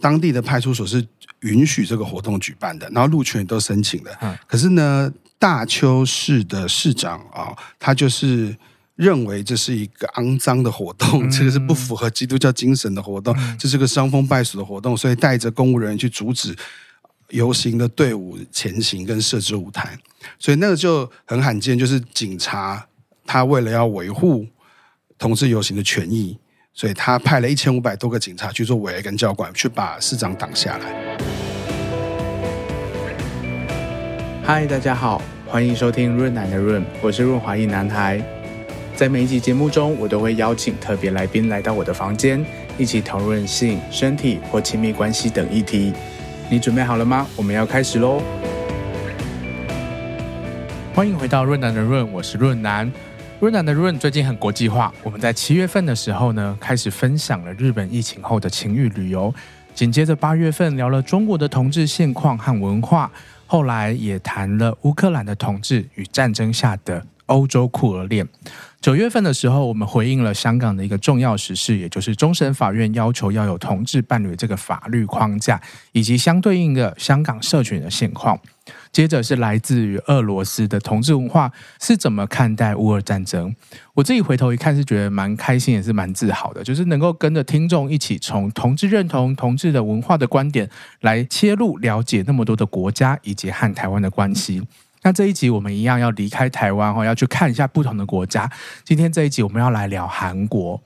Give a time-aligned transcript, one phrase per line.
[0.00, 1.06] 当地的派出所是
[1.40, 4.38] 允许这个活动举办的，然后路权也都申请了。
[4.46, 8.56] 可是呢，大邱市的市长啊，他就是
[8.96, 16.54] 认为这是一个肮脏的活动，这个是不符合基督教精神的活动，这是个伤风败俗的活动，所以带着公务人员去阻止
[17.28, 19.98] 游行的队伍前行，跟设置舞台。
[20.38, 22.86] 所以那个就很罕见，就是警察
[23.24, 24.46] 他为了要维护
[25.16, 26.38] 同志游行的权益。
[26.80, 31.18] 所以他派了一千五百多个警察去做围跟教官，去把市长挡下来。
[34.42, 38.18] 嗨，大家好，欢迎收听润南的润，我是润滑一男孩。
[38.96, 42.42] 在每一集节目中，我都会邀请特别来宾来到我的房间，
[42.78, 45.92] 一起讨论性、身体或亲密关系等议题。
[46.48, 47.26] 你准备好了吗？
[47.36, 48.22] 我们要开始喽！
[50.94, 52.90] 欢迎回到润南的润，我是润男。
[53.40, 59.34] 润男的 Run 最近很国际化，我们在七月份的时候呢，开始分享了日本疫情后的情欲旅游，
[59.74, 63.10] 紧接着八月份聊了中国的同志现况和文化，
[63.46, 68.28] 后来也谈了乌克兰的同志与战争下的欧洲酷儿恋。
[68.82, 75.58] 九月份的时候，我们回应了香港的一个重要时事，也就是终审法院要求要有同志伴侣这个法律框架，
[75.92, 78.38] 以及相对应的香港社群的现况。
[78.92, 83.54] 接着是来自于俄罗斯的同志文化是怎么看待乌俄战争？
[83.94, 90.68] 我自己回头一看是觉得蛮开心，也是蛮自豪的，就是能够跟着听众一起从同志认同、同志的文化的观点
[91.02, 94.62] 来切入，了解那么多的国家以及和台湾的关系。
[95.02, 98.50] 那这一集我们一样要离开台湾哈，要去看一下不同的国家。
[98.84, 100.78] 今天这一集我们要来聊韩国。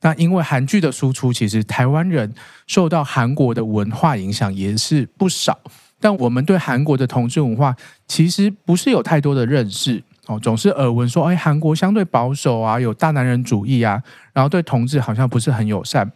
[0.00, 2.34] 那因为韩剧的输出，其实台湾人
[2.66, 5.60] 受到韩国的文化影响也是不少。
[6.00, 7.76] 但我们对韩国的同志文化
[8.08, 16.10] 其实不是有太多的认识哦，总是耳闻说，哎，韩国相对保守啊，有大男人主义啊，然后对同志好像不是很友善。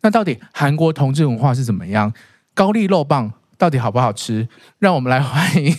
[0.00, 2.12] 那到底韩国同志文化是怎么样？
[2.54, 4.48] 高丽肉棒到底好不好吃？
[4.78, 5.74] 让我们来欢迎，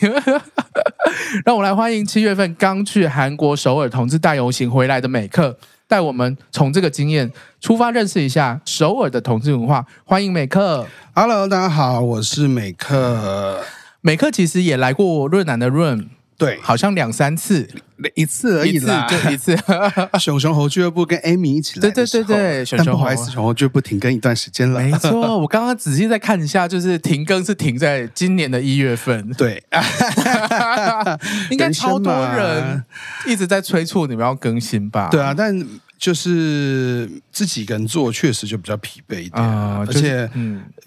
[1.46, 5.58] 让我们来欢迎七月份刚去韩国首尔同志大游行回来的美克。
[5.87, 7.31] 带我们从这个经验
[7.61, 9.86] 出发，认识一下首尔的同志文化。
[10.03, 10.86] 欢迎美克。
[11.15, 13.64] Hello，大家好，我是美克。
[14.02, 17.67] 美克其实也来过润南的润，对，好像两三次，
[18.14, 19.58] 一次而已啦， 就一次。
[20.20, 22.65] 熊熊猴俱乐部跟 Amy 一起来，对对对对。
[22.77, 24.80] 但不好意思，熊猴俱乐部停更一段时间了。
[24.80, 29.30] 没错，我刚刚仔细再看一下，就是停更是停在今年的一月份。
[29.33, 29.64] 对，
[31.49, 32.83] 应该超多人
[33.25, 35.09] 一直在催促你们要更新吧？
[35.09, 35.65] 对啊，但。
[35.99, 40.30] 就是自己一个人做，确实就比较疲惫一点，而且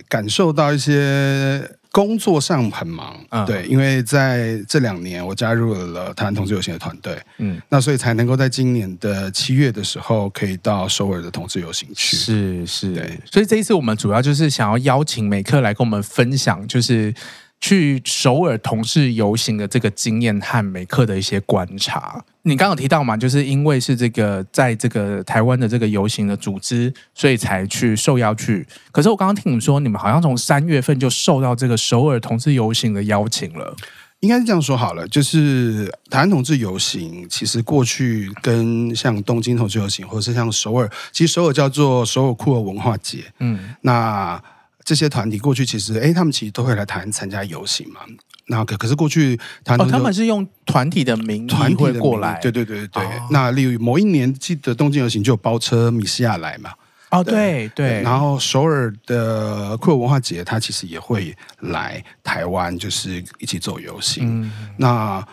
[0.08, 3.16] 感受到一些工作上很忙。
[3.30, 12.16] 嗯、对，因为在这两年我加入了台湾同志游行的团队，嗯，那所以才能够在今年的七月的时候可以到首尔的同志游行去。
[12.16, 17.14] 是是，对，所以这一次我们主要就是想要邀请美克来跟我们分享，就是。
[17.60, 28.66] 去首尔同志游行的这个经验和美克的一些观察，你刚刚有提到嘛，就是因为是这个在这个台湾的这个游行的组织，所以才去受邀去。
[28.91, 33.77] 可是我刚刚听你说，你们好像从三月份就受到这个首尔同志游行的邀请了。
[34.21, 44.42] 应该是这样说好了，就是台湾同志游行，其实过去跟像东京同志游行，或者是像首尔，其实首尔叫做首尔酷儿文化节，嗯，那。
[44.84, 48.00] 这些团体过去其实，哎，他们其实都会来台湾参加游行嘛。
[48.46, 53.04] 那可可是过去团体、哦，他们是用团体的名义团体过来，对对对对。
[53.04, 56.72] 哦、那例如某一年记得东京游行就有包车米西亚来嘛。
[57.10, 58.02] 哦，对对，对。
[58.02, 64.42] 然后首尔的酷儿文化节，他其实也会来台湾，就是一起走游行。
[64.42, 65.24] 嗯、那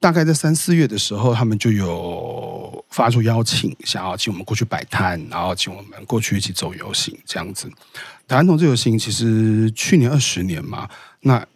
[0.00, 7.70] 大概在三四月的时候，他们就有发出邀请，想要请我们过去摆摊，然后请我们过去一起走游行，这样子。
[8.26, 10.88] 台湾同志游行其实去年二十年嘛，
[11.20, 11.46] 那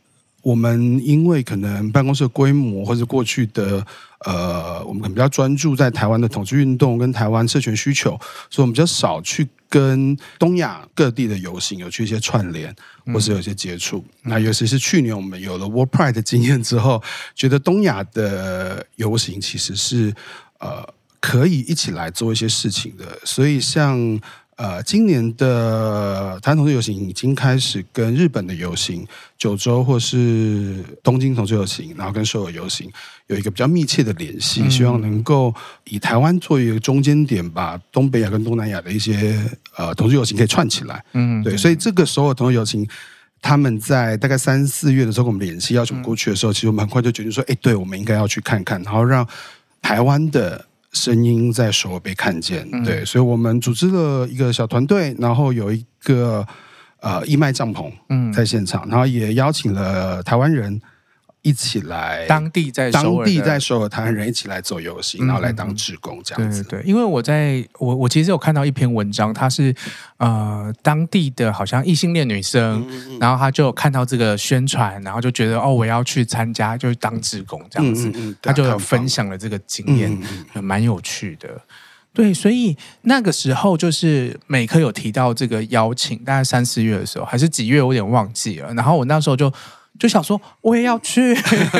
[0.43, 3.85] 我们因为可能办公室规模或者过去的
[4.25, 8.19] 呃，我们可能比较专注在台湾的统治运动跟台湾社群需求，
[8.51, 12.75] 所以我们比较少去跟东亚各地的游行有去一些串联，
[13.13, 13.99] 或是有一些接触。
[14.23, 17.03] 嗯、那尤其是去年我们有了 World Pride 的经验之后，
[17.35, 20.15] 觉得东亚的游行其实是
[20.59, 20.87] 呃
[21.21, 24.21] 可以一起来做一些事情的，所以像。
[24.57, 29.05] 呃，今年的台湾同志游行已经开始跟日本的游行、
[29.37, 32.89] 九州或是东京同志游行，然后跟首尔游行
[33.27, 35.53] 有一个比较密切的联系，嗯、希望能够
[35.85, 39.43] 以台湾作为一个中间点，把东北亚跟东南亚的一些
[39.77, 41.05] 呃同志游行可以串起来。
[41.15, 42.87] 嗯，对，所以这个首尔同志游行，
[43.43, 49.27] 他们在大概三四月的时候跟我们联系，邀请我们过去的时候，嗯、其实我们很快就决定说，哎，对，我们应该要去看看，然后让
[49.83, 50.65] 台湾的。
[50.95, 56.47] 声音在首尔被看见，对，所以我们组织了一个小团队，然后有一个
[57.01, 60.81] 呃义卖帐篷，嗯，在现场，然后也邀请了台湾人。
[61.45, 66.63] 一起来，当地在当地在首尔台湾人一起来做游行，然后来当志工这样子。
[66.63, 69.75] 对对，因为我在我我其实有看到一篇文章，他是
[70.17, 72.83] 呃当地的好像异性恋女生，
[73.21, 78.11] 然后他就看到这个宣传，然后就觉得哦，我要去参加，就是当志工这样子。
[78.41, 80.19] 他就有分享了这个经验，
[80.63, 81.61] 蛮有趣的。
[82.15, 88.73] 对，所以那个时候就是美科有提到这个邀请，大概三四月的时候还是几月，我有点忘记了。
[88.73, 89.53] 然后我那时候就。
[89.99, 91.35] 就想说，我也要去。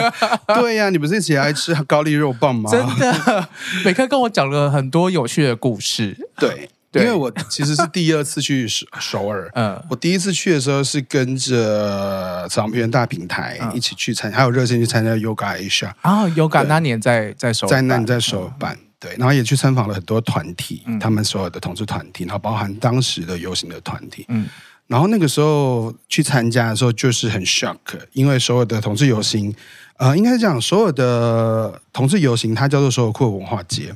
[0.47, 2.71] 对呀、啊，你不是一起来吃高丽肉棒吗？
[2.71, 3.49] 真的，
[3.85, 6.17] 美克跟我讲了很多有趣的故事。
[6.39, 9.51] 对，对因为我其实是第二次去首首尔。
[9.57, 15.91] 嗯，我第一次去的时候是跟着长平大平台一起去参加，嗯、还有热线去参加 Yoga Asia。
[16.03, 18.75] 啊，Yoga 那年在在首尔，在那年在首尔办。
[18.77, 24.25] 嗯、对，然后也去参访了很多团体，嗯、他们所有的同志团体，然后包含当时的游行的团体。
[24.29, 24.49] 嗯。
[24.87, 27.79] 然后那个时候去参加的时候，就是很 shock，
[28.13, 29.55] 因为所有的同志游行，
[29.97, 33.95] 呃，应该是讲所有的同志游行，它叫做首尔酷文化节，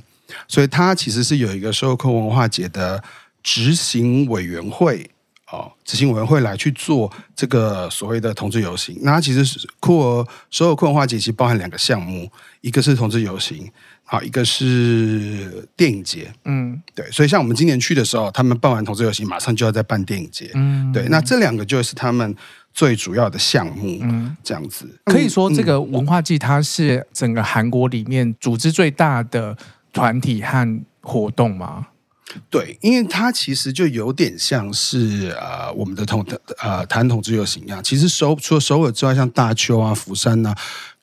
[0.48, 3.02] 所以它其实是有一个首尔酷文化节的
[3.42, 5.10] 执行委员会
[5.50, 8.98] 哦，执行委员会来去做这个所谓的同志游行。
[9.02, 12.30] 那其实是酷儿首尔酷文化节，其实包含两个项目，
[12.62, 13.70] 一个是同志游行。
[14.10, 22.34] 好，一个是电影节，嗯，对，所以像我们今年去的时候，他们办完同志游行，马上就要再办电影节，嗯，对，那这两个就是他们
[22.72, 24.88] 最主要的项目，嗯，这样子。
[25.04, 25.78] 可以说，这个。
[25.78, 29.54] 文化祭它是整个韩国里面组织最大的
[29.92, 31.88] 团体和活动吗？
[32.48, 36.24] 对，因为它其实就有点像是呃我们的同
[36.62, 40.56] 呃台湾同志游行一样，其实首除了首尔之外，像大邱啊、釜山啊。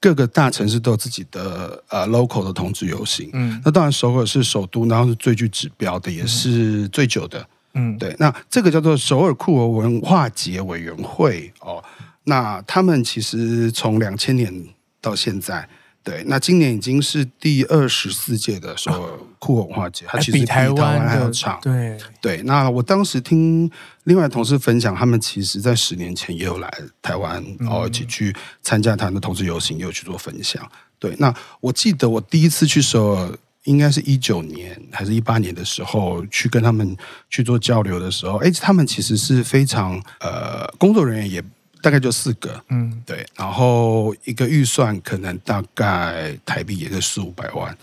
[0.06, 7.44] 各个大城市都有自己的呃 local 的同志游行，嗯，那当然首尔是首都，然后是最具指标的，也是最久的，
[7.74, 8.16] 嗯，对。
[8.20, 11.84] 那这个叫做首尔酷儿文化节委员会哦，
[12.26, 14.54] 那他们其实从两千年
[15.02, 15.68] 到现在。
[16.04, 19.10] 对，那今年已经是第二十四届的首尔
[19.46, 21.60] 酷儿文化节，它其实比台湾还要长。
[21.62, 23.70] 对对，那我当时听
[24.06, 30.68] 另外同事分享，他们其实在十年前也有来台湾，然后一起去参加他们的同志游行，也有去做分享。
[30.98, 31.32] 对，那
[31.62, 33.32] 我记得我第一次去首尔，
[33.66, 36.98] 应该是一九年还是一八年的时候，去跟他们
[37.30, 41.44] 去做交流的时候，哎，他们其实是非常呃，工作人员也。
[41.82, 47.78] 大概就四个，嗯，对，然后一个预算可能大概台币也是四五百万，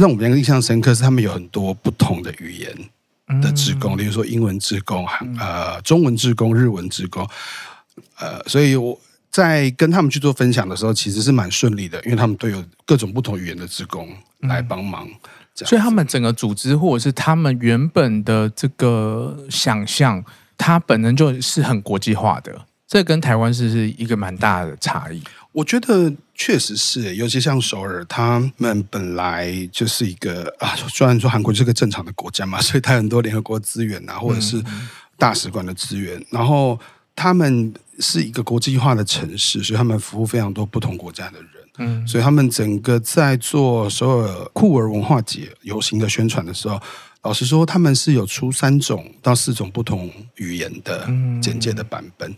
[0.00, 5.06] 让我们印象深刻是他们有很多不同的语言的职工，嗯、例如说英文职工、
[5.38, 7.28] 呃中文职工、日文职工，
[8.18, 8.98] 呃，所以我
[9.30, 14.08] 在跟他们去做分享的时候，其实是蛮顺利的，因为他们都有各种不同语言的职工
[14.40, 20.24] 来帮忙，嗯、所以他们整个组织或者是他们原本的这个想象，
[20.56, 22.66] 它本身就是很国际化的。
[22.88, 34.62] 这跟台湾是是一个蛮大的差异，我觉得确实是，尤其像首尔，他们本来就是一个啊，虽然说韩国就是个正常的国家嘛， 所以它很多联合国资源啊，或者是
[35.18, 36.78] 大使馆的资源，嗯、然后
[37.16, 41.48] 他们是一个国际化的城市，所以他们服务非常多不同国家的人，
[41.78, 46.80] 嗯，所以他们整个在做首尔酷儿文化节游行的宣传的时候，
[47.22, 51.08] 老实说，他们是有出三种到四种不同语言的
[51.42, 52.30] 简介的版本。
[52.30, 52.36] 嗯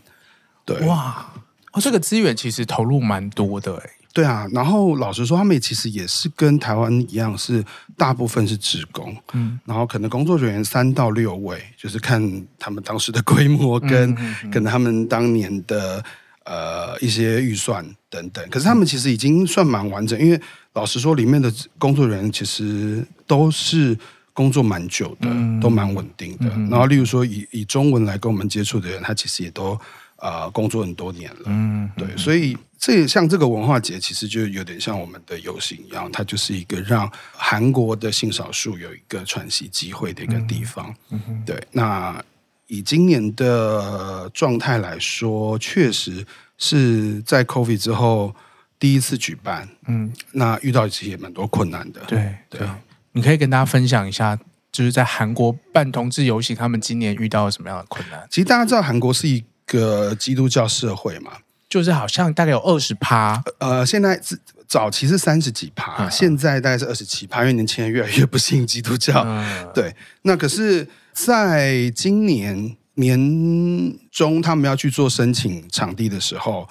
[0.65, 0.79] 对。
[0.87, 1.25] 哇，
[1.73, 3.89] 哦，这个资源其实投入蛮多的哎。
[4.13, 7.65] 对啊，然后老实说，他们其实也是跟台湾一样，是
[7.97, 12.21] 大部分是职工，嗯，然后可能工作人员三到六位，就是看
[12.59, 14.13] 他们当时的规模跟
[14.51, 16.05] 可能他们当年的
[16.45, 18.47] 呃一些预算等等。
[18.51, 20.39] 可是他们其实已经算蛮完整，因为
[20.73, 23.97] 老实说，里面的工作人员其实都是
[24.31, 25.27] 工作蛮久的，
[25.59, 26.45] 都蛮稳定的。
[26.69, 29.75] 然后，例如说以以中文来跟我们接触的人，他其实也都。
[30.23, 40.95] 呃，工作很多年了，嗯，对，所以这像这个文化节，其实就有点像我们的游行一样，它就是一个让韩国的性少数有一个喘息机会的一个地方。
[41.09, 41.61] 嗯哼，对。
[41.73, 42.23] 那
[42.67, 46.25] 以今年的状态来说，确实
[46.57, 48.33] 是在 COVID 之后
[48.79, 51.99] 第一次举办，嗯，那遇到其实也蛮多困难的。
[52.07, 52.69] 对对，对，
[53.11, 54.39] 你可以跟大家分享一下，
[54.71, 58.25] 就是在韩国办同志游行，他们今年遇到了什么样的困难？
[58.29, 61.31] 其实大家知道，韩国是一个基督教社会嘛，
[61.69, 69.23] 就是好像大概有二十趴，呃，现在是早期是三十几趴，嗯、现在大概是二十七趴，因为年轻人越来越不信基督教。
[69.25, 76.67] 嗯、对，那可是在今年年中，他们要去做申请场地的时候，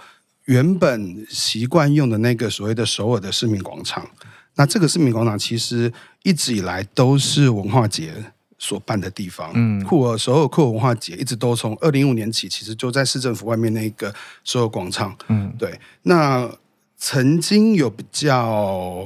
[0.47, 4.09] 原本习惯用的那个所谓的首尔的市民广场，
[4.57, 5.93] 那这个市民广场其实
[6.25, 8.13] 一直以来都是文化节
[8.63, 9.51] 所办的地方。
[9.55, 14.15] 嗯，酷儿首尔酷儿文化节一直都从二零一五年起，其实就在市政府外面那个
[14.45, 15.17] 首尔广场。
[15.27, 15.77] 嗯，对。
[16.03, 16.49] 那
[16.97, 19.05] 曾经有比较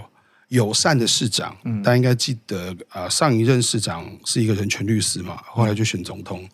[0.48, 6.46] 友善的市长，嗯，大家应该记得啊、呃，上一任市长是一个人权律师嘛，后来就选总统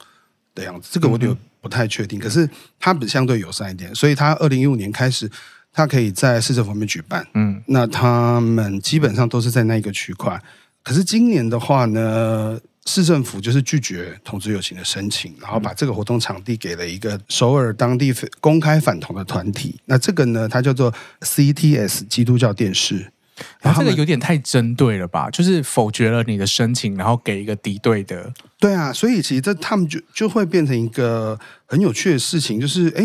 [0.54, 0.88] 的样子。
[0.92, 5.28] 这个我就不太确定，可是他比相对友善一点，所以他二零一五年开始。
[5.74, 10.38] 他可以在市政府里面举办，嗯，那他们基本上都是在那一个区块。
[10.82, 19.78] 可是今年的话呢，市政府就是拒绝同志友情的申请，然后把这个活动场地给了一个首尔当地公开反同的团体。
[19.84, 23.12] 那这个呢，它叫做 CTS 基督教电视。
[23.60, 25.30] 然后这个有点太针对了吧？
[25.30, 28.32] 就是否决了你的申请，然后给一个敌对的。
[28.58, 33.02] 对啊，所以其实这他们就就会变成一个很有趣的事情，就是哎，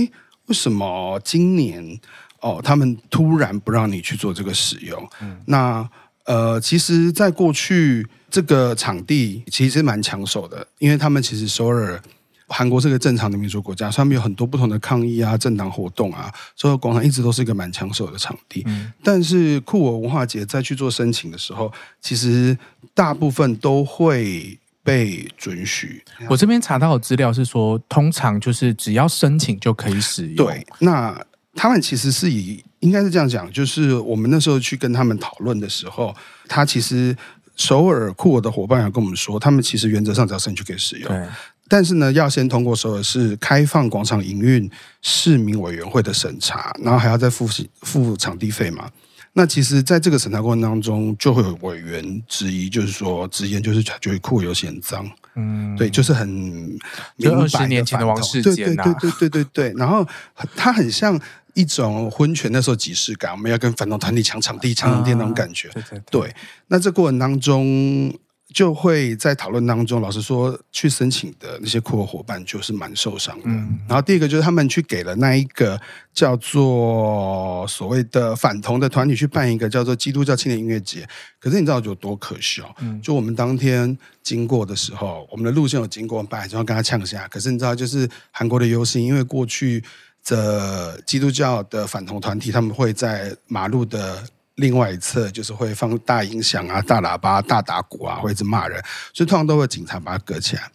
[0.47, 1.99] 为什么今年？
[2.39, 5.09] 哦，他们突然不让你去做这个使用。
[5.21, 5.89] 嗯，那
[6.27, 12.01] 呃，其实，在过去这个场地其实蛮抢手的，因为他们其实首尔
[12.47, 18.61] 韩国是个正常的民主国家，上面有很多不同的抗议啊、政党活动啊，所以广场一直都是一个蛮抢手的场地。
[18.67, 22.57] 嗯，但是酷我文化节再去做申请的时候，其实
[22.93, 26.03] 大部分都会被准许。
[26.29, 30.45] 我这边查到的资料是说，通常就是只要申请就可以使用。
[30.45, 31.25] 对，那。
[31.59, 36.15] 他们其实是以应该是这样讲，就是我们那时候去跟他们讨论的时候，
[36.47, 37.15] 他其实
[37.55, 41.27] 首尔酷尔的伙伴也跟我们说，他们其实原则上只要申请就可以使用，
[41.67, 44.69] 但是呢，要先通过首尔市开放广场营运
[45.01, 47.49] 市民委员会的审查，然后还要再付
[47.81, 48.87] 付场地费嘛。
[49.33, 56.79] 那其实，在这个审查过程当中，就会有委员质疑，就是说，直言就是觉得酷儿游行很脏，嗯，对，就是很明
[57.23, 59.73] 白的二十年前的王世坚对对对对对对对。
[59.75, 60.07] 然后
[60.55, 61.19] 他很像。
[61.57, 65.67] 一种婚权那时候即视感，我们要跟反动团体抢场地、抢场地那种感觉。
[65.69, 66.35] 啊、对，对，对，对，
[66.67, 68.13] 那这过程当中，
[68.53, 73.43] 就会在讨论当中，老实说，去申请的那些酷儿伙伴就是蛮受伤的。
[73.45, 75.81] 嗯、然后第一个就是他们去给了那一个
[76.13, 81.09] 叫做所谓的反同的团体去办一个叫做基督教青年音乐节，
[81.39, 82.73] 可是你知道有多可笑？
[82.81, 89.83] 嗯、就我们当天经过的时候，我们的路线有经过，本来就要跟他呛下，可是你知道，就是韩国的游行，因为过去。
[90.27, 94.21] 的基督教的反同团体，他们会在马路的
[94.55, 100.69] 另外一侧，就是会放大音响啊、大喇叭、大打鼓啊，会一直骂人，所以通常都会警察把它隔起来。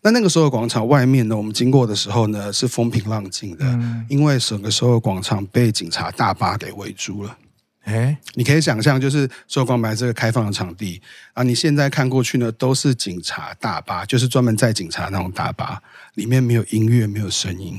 [0.00, 7.36] 那那个时候广场外面呢，我们经过的时候呢，是风平浪静的，嗯、因为整个时候广场被警察大巴给围住了。
[7.84, 11.00] 哎，你可以想象，就是所有广场这个开放的场地
[11.32, 15.82] 啊，你现在看过去呢，都是警察大巴，就是专门载警察那种大巴，
[16.14, 17.78] 里面没有音乐，没有声音。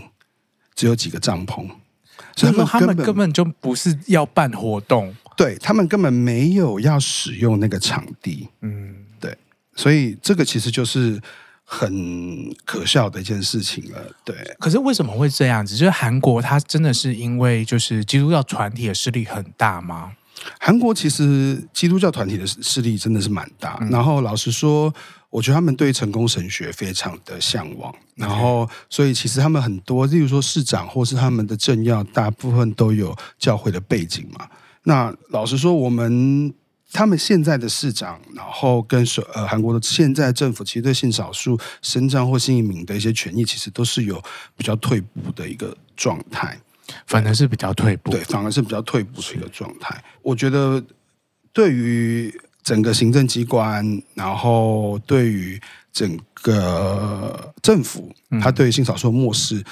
[0.75, 1.65] 只有几个帐篷，
[2.36, 9.38] 所以他们，他们根本就不是要办活动，对，他们根本没有要使用那个场地，嗯，对，
[9.75, 11.22] 所以这个其实就是
[11.63, 14.36] 很可笑的一件事情了，对。
[14.60, 15.77] 可是为什么会这样子？
[15.77, 20.12] 就是韩国，它真的是因为就是基督教团体的势力很大吗？
[20.60, 24.94] 韩国其实基督教团体的势力真的是蛮大，嗯、然后老实说。
[25.29, 34.48] 我觉得他们对成功神学非常的向往，然后所以其实他们很多，例如说市长或是他们的政要，大部分都有教会的背景嘛。
[34.84, 36.53] 那老实说，我们
[36.94, 44.24] 他们现在的市长，然后跟所呃韩国的现在政府，其实对性少数伸张或性移民的一些权益，其实都是有
[44.55, 46.58] 比较退步的一个状态，
[47.08, 50.01] 反而是比较退步，对，反而是比较退步的一个状态。
[50.22, 50.82] 我觉得
[51.51, 52.34] 对于。
[52.65, 55.62] 整个行政机关，然后对于
[55.93, 59.65] 整个政府，他对于性少数漠视，嗯、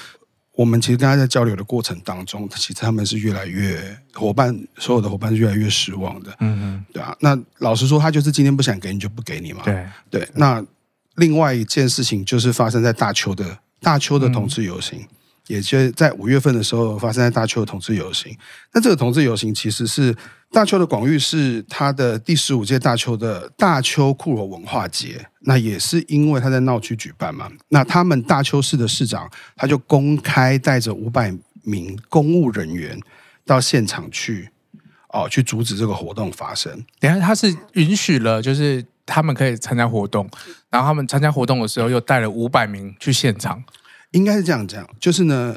[0.52, 6.30] 我们其实跟他在交流的过程当中，其实他们是越来越伙伴，所有的伙伴是越来越失望的。
[6.38, 7.14] 嗯嗯，对啊。
[7.18, 9.62] 那老实说，他就是今天不想给你就不给你嘛。
[9.64, 10.28] 对对。
[10.34, 10.64] 那
[11.16, 15.00] 另外一件事情就是发生在大邱的大邱的同志游行。
[15.00, 15.08] 嗯
[15.46, 18.34] 也就在五月份的时候，发生在大邱的同志游行。
[18.72, 20.16] 那这个同志游行其实是
[20.54, 25.26] 大邱的广域是它的第十五届大邱的大邱酷罗文化节。
[25.40, 27.50] 那也是因为他在闹区举办嘛。
[27.68, 32.98] 那他们大邱市的市长他就公开带着五百名公务人员
[33.44, 34.48] 到现场去
[35.08, 36.72] 哦，去阻止这个活动发生。
[36.98, 40.28] 等下他是允许了，就是他们可以参加活动，
[40.70, 43.62] 然后他们参加活动的时候又带了五百名去现场。
[44.12, 45.54] 应该是这样讲，就是呢，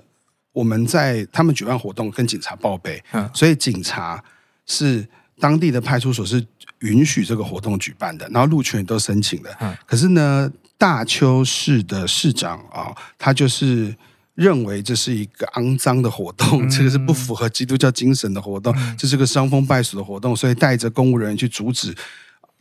[0.52, 4.24] 我们在他们举办活动跟警察报备，嗯，所以警察
[4.68, 5.08] 是
[5.40, 6.46] 当地的派出所是
[6.82, 13.96] 允许这个活动举办的，然后路权也都申请了，嗯，可是呢，大邱市的市长啊，他就是
[14.36, 21.96] 认为这是一个肮脏的活动，嗯，这个是不符合基督教精神的活动，嗯，这是个伤风败俗的活动，所以带着公务人员去阻止。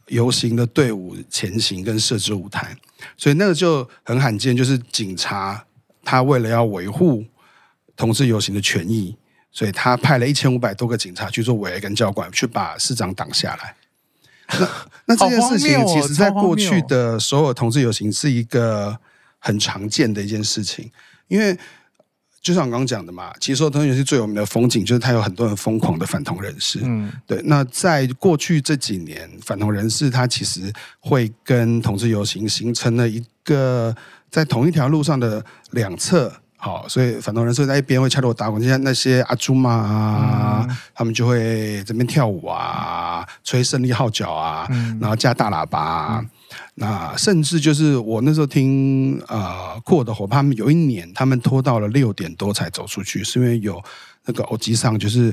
[0.08, 2.76] 游行的队伍前行跟设置舞台，
[3.16, 5.66] 所以那个就很罕见，就是警察
[6.04, 7.24] 他为了要维护
[7.96, 9.16] 同志游行的权益，
[9.56, 13.74] 所以他派了一千五百多个警察去做围跟教官，去把市长挡下来。
[14.60, 14.68] 那
[15.06, 18.98] 那这件事情，其实在过去的所有同志游行是一个
[19.38, 20.90] 很常见的一件事情，
[21.28, 21.58] 因为。
[22.42, 26.78] 就像我刚刚讲的嘛，其实说同志游行最有名的风景就是它有很多人疯狂的反同人士。
[26.84, 27.42] 嗯，对。
[27.44, 33.92] 那在过去这几年，反同人士他其实会跟同志游行形成了一个
[34.30, 36.32] 在同一条路上的两侧。
[36.66, 46.18] 好，所以反动人士在一边会敲锣打鼓，像那些阿朱嘛啊，嗯、他们就会这边跳舞啊，吹胜利号角啊，嗯、然后加大喇叭、啊。
[46.20, 46.30] 嗯。
[46.74, 53.80] 那甚至就是我那时候听呃酷我的伙伴们有一年他们拖到了六点多才走出去，是因为有
[54.24, 55.32] 那个欧吉上就是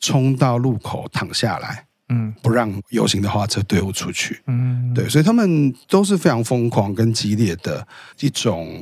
[0.00, 7.86] 冲到路口躺下来，嗯，不让游行的花车队伍出去，嗯，对，所以他们都是非常疯狂跟激烈的
[8.20, 8.80] 一种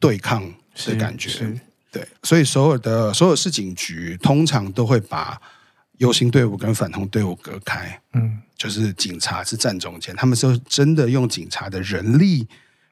[0.00, 0.42] 对抗
[0.84, 5.40] 的感觉，对，所以所有的所有市警局通常都会把。
[5.98, 12.46] 游行队伍跟反同队伍隔开，嗯，就是警察是站中间，他们是真的用警察的人力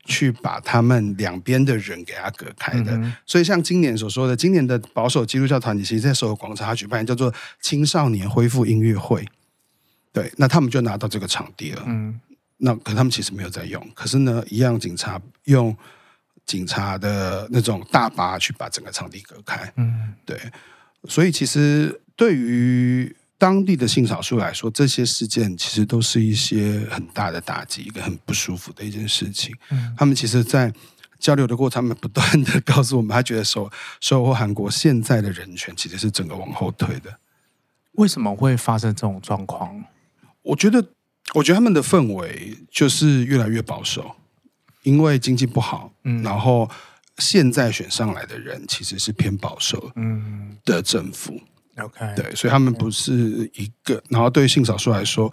[0.06, 2.92] 去把他们两边的人给他隔开的。
[2.92, 9.22] 嗯、所以像今年所说的，今年的保守基督教团体其实在所有广场他举办叫做青少年恢复音乐会，
[10.10, 12.18] 对，那他们就拿到这个场地了，嗯，
[12.56, 15.76] 那可他们其实没有在用，可是呢，一样警察用
[16.46, 20.38] 警察的那种大巴去把整个场地隔开，嗯，对，
[21.08, 22.00] 所以其实。
[22.16, 29.52] 对于当地的性少数来说，这些事件其实都是一些很大的打击，一个很不舒服的一件事情。
[29.70, 30.72] 嗯，他们其实，在
[31.18, 33.68] 交流的过程，他们不断的告诉我们，他觉得说，
[34.00, 37.18] 说韩国现在的人权其实是整个往后退的。
[37.94, 39.84] 为什么会发生这种状况？
[40.42, 40.86] 我觉得，
[41.34, 44.14] 我觉得他们的氛围就是越来越保守，
[44.84, 45.92] 因为经济不好。
[46.04, 46.70] 嗯，然后
[47.18, 51.38] 现在选上来的人其实是偏保守，嗯的政府。
[51.78, 54.00] OK，对，所以他们不是一个。
[54.08, 55.32] 然后对于性少数来说，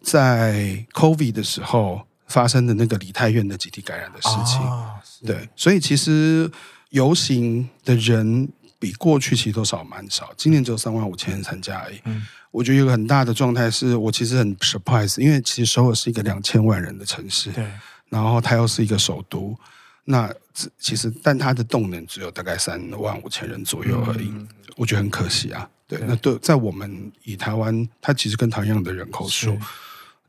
[0.00, 4.94] 在 COVID 的时候发生的那个李泰院的集体感染的事情，哦、
[5.26, 6.48] 对，所以其实
[6.90, 10.32] 游行的人比过去其实都少蛮少。
[10.36, 12.00] 今年只有三万五千人参加而已。
[12.04, 17.68] 嗯，我觉得有个很大的状态是我其实很 surprise，因为其实首尔是一个两千万人的城市，对，
[18.12, 19.56] 然后它又是一个首都，
[20.04, 20.30] 那
[20.78, 24.28] 其实但它的动能只有大概三万五千人左右而已。
[24.28, 24.46] 嗯。
[24.76, 26.08] 我觉得很可惜啊，对，对。
[26.08, 29.54] 那对，在我们以台湾，它其实跟台湾一样的人口数，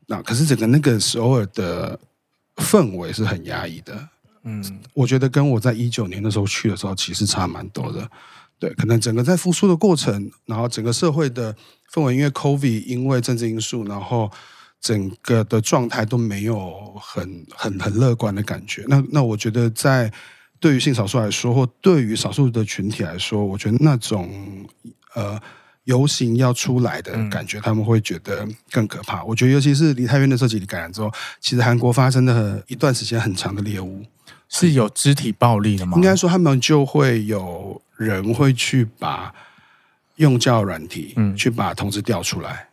[0.08, 1.98] 那可是整个那个首尔的
[2.58, 4.10] 氛围是很压抑的，
[4.44, 8.06] 嗯，我觉得跟我在一九年的时候去的时候其实差蛮多的，
[8.60, 11.56] 对，可能整个在复苏的过程，然后整个社会的
[11.94, 14.30] 氛围，因为 COVID，因为政治因素，然后
[14.84, 20.14] 整个的状态都没有很很很乐观的感觉，那那我觉得在。
[20.60, 24.66] 对于性少数来说，或对于少数的群体来说，我觉得那种
[25.14, 25.38] 呃
[25.84, 29.22] 游行要出来的感觉，嗯、他们会觉得更可怕。
[29.26, 34.06] 我觉得，尤其是梨泰院的这集体感染之后，其实韩国发生的一段时间很长的猎物，
[34.48, 35.98] 是有肢体暴力的吗？
[35.98, 39.36] 应该说，他们就会有人会去把
[40.16, 42.70] 用教软体，嗯，去把同志调出来，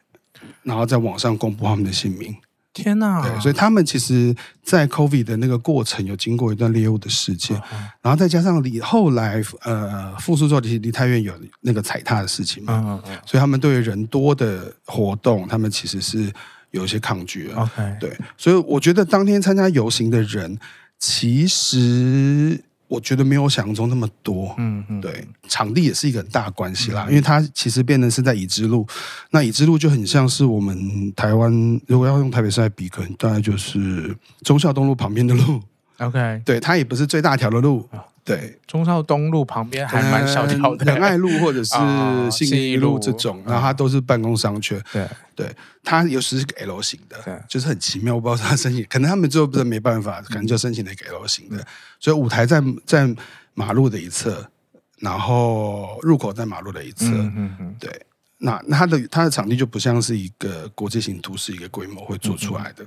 [0.70, 2.34] 然后在网上公布他们的姓名。
[2.72, 3.20] 天呐！
[3.20, 7.60] 对，所以他们其实，在 COVID 的那个过程有经过一段猎物的事件，
[8.00, 16.32] 然后再加上你后来呃复苏之后，梨泰院有那个踩踏的事情嘛，嗯嗯嗯、所以他们对于人多的活动，他们其实是
[16.70, 17.54] 有一些抗拒的。
[17.54, 20.56] Okay 对，所以我觉得当天参加游行的人，
[20.96, 22.62] 其实。
[22.90, 28.84] 我觉得没有想象中那么多，嗯嗯，对，场地也是一个很大关系啦，嗯、因为它其实变成是在已知路，
[29.30, 35.62] 那已知路就很像是我们台湾，如果要用台北市来比，可能大概就是中孝东路旁边的路
[35.98, 37.88] ，OK，对，它也不是最大条的路。
[38.22, 41.74] 对，中孝东路旁边还蛮小条的，仁爱路或者是
[42.30, 44.80] 信义路这种，然后它都是办公商圈。
[44.92, 45.06] 对。
[45.34, 45.50] 对，
[45.82, 51.66] 它有时是个 L 型的，就是很奇妙，我不知道他申请，可能他们最后不是没办法，可能就申请了一个 L 型的。
[52.00, 53.14] 所以舞台在在
[53.54, 54.50] 马路的一侧，
[54.98, 57.06] 然后入口在马路的一侧。
[57.06, 58.06] 嗯嗯，对，
[58.38, 62.84] 那那它的它的场地就不像是一个国际型都市一个规模会做出来的。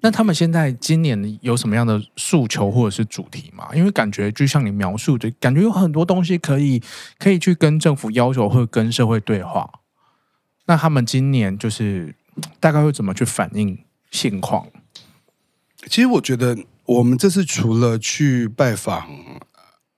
[0.00, 3.70] 那他们现在今年有什么样的诉求或者是主题吗？
[3.74, 6.82] 因为感觉就像你描述的，感觉有很多东西可以
[7.18, 9.70] 可以去跟政府要求，或者跟社会对话。
[10.66, 12.14] 那他们今年就是
[12.60, 13.78] 大概会怎么去反映
[14.10, 14.66] 现况？
[15.88, 19.08] 其实我觉得，我们这次除了去拜访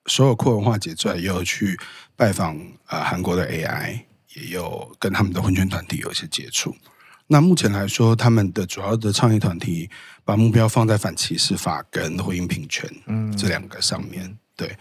[0.06, 1.78] 所有酷文化节之外，也有去
[2.16, 4.00] 拜访啊韩国的 AI，
[4.34, 6.74] 也有跟他们的婚圈团体有一些接触。
[7.26, 9.90] 那目前来说，他们的主要的倡议团体
[10.24, 14.38] 把目标放在反歧视法跟婚姻平权，嗯，这两个上面。
[14.56, 14.74] 对，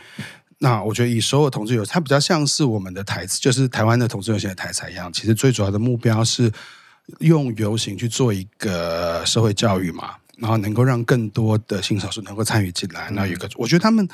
[0.59, 5.11] 那我觉得以所有同志游，它比较像是我们的台，就是台湾的同志游行的台彩一样。
[5.11, 6.49] 其实最主要的目标是
[7.19, 13.09] 用游行去做一个社会教育嘛，然后能够让更多的性少数能够参与进来。
[13.11, 14.07] 那有一个，我觉得他们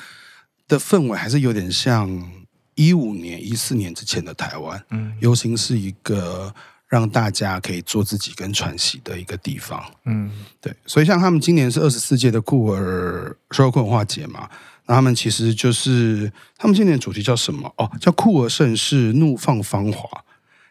[0.66, 2.30] 的氛围还是有点像
[2.74, 4.84] 一五年、一四年之前的台湾。
[4.90, 6.54] 嗯，游行是一个。
[6.86, 14.48] 让大家可以做自己跟喘息的一个地方，嗯，对，所以像他们今年是二十四届的酷儿社会文化节嘛，
[14.86, 17.72] 那他们其实就是他们今年的主题叫什么？
[17.78, 20.24] 哦，叫酷儿盛世，怒放芳华，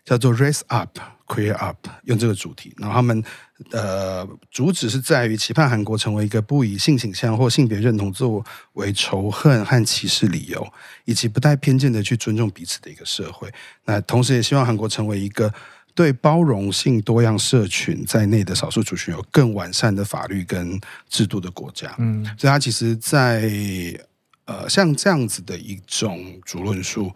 [0.06, 2.74] 叫做 Raise Up Queer Up，用这个主题。
[2.78, 3.24] 然后他们
[3.72, 10.66] 呃主旨是在于期盼韩国成为一个不以性倾向或性别认同作为仇恨和歧视理由，
[11.06, 13.52] 以及不带偏见的去尊重彼此的一个社会。
[13.86, 15.54] 那同时也希望韩国成为一个。
[15.96, 24.06] 对包容性多样社群在内的少数族群有更完善的法律跟制度的国家，嗯，所以他其实在，在
[24.46, 27.12] 呃像这样子的一种主论述，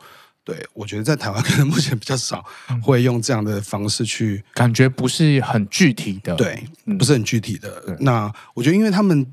[0.48, 2.42] 对我觉得在台湾可能目前比较少
[2.82, 6.64] 会用这样的方式去，感觉不是很具体的，对，
[6.98, 7.84] 不是很具体的。
[7.88, 9.28] 嗯、那我觉得，因为他们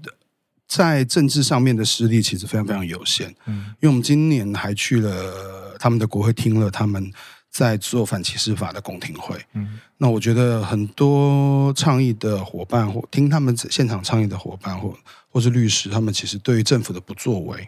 [0.66, 7.12] 在政治上面的实力其实非常非常有限，嗯，因为我们今年还去了他们的国会，听了他们。
[7.54, 14.92] 在做反歧视法的公听会，嗯，那我觉得很多倡议的伙伴或听他们现场倡议的伙伴或
[15.28, 17.64] 或是律师，他们其实对于政府的不作为，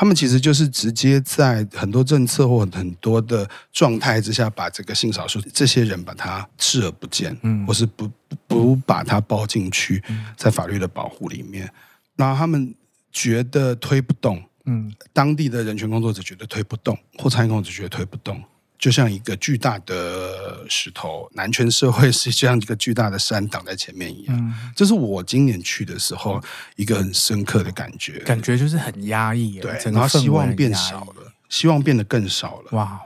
[0.00, 8.10] 他们其实就是直接在很多政策或很多的状态之下，把这个性少数这些人把他视而不见，嗯，或是不
[8.46, 10.02] 不把他包进去，
[10.38, 11.70] 在法律的保护里面，
[12.16, 12.74] 然后他们
[13.12, 18.42] 觉得推不动，嗯，当地的人权工作者觉得推不动，或参与工作者觉得推不动。
[18.78, 20.39] 就像一个巨大的
[20.70, 24.36] 石头，男权社会是像一个巨大的山挡在前面一样。
[24.38, 26.40] 嗯，这是我今年去的时候
[26.76, 29.58] 一个很深刻的感觉，感觉就是很压抑。
[29.58, 32.68] 对，然后希望变少了，希望变得更少了。
[32.70, 33.00] 哇，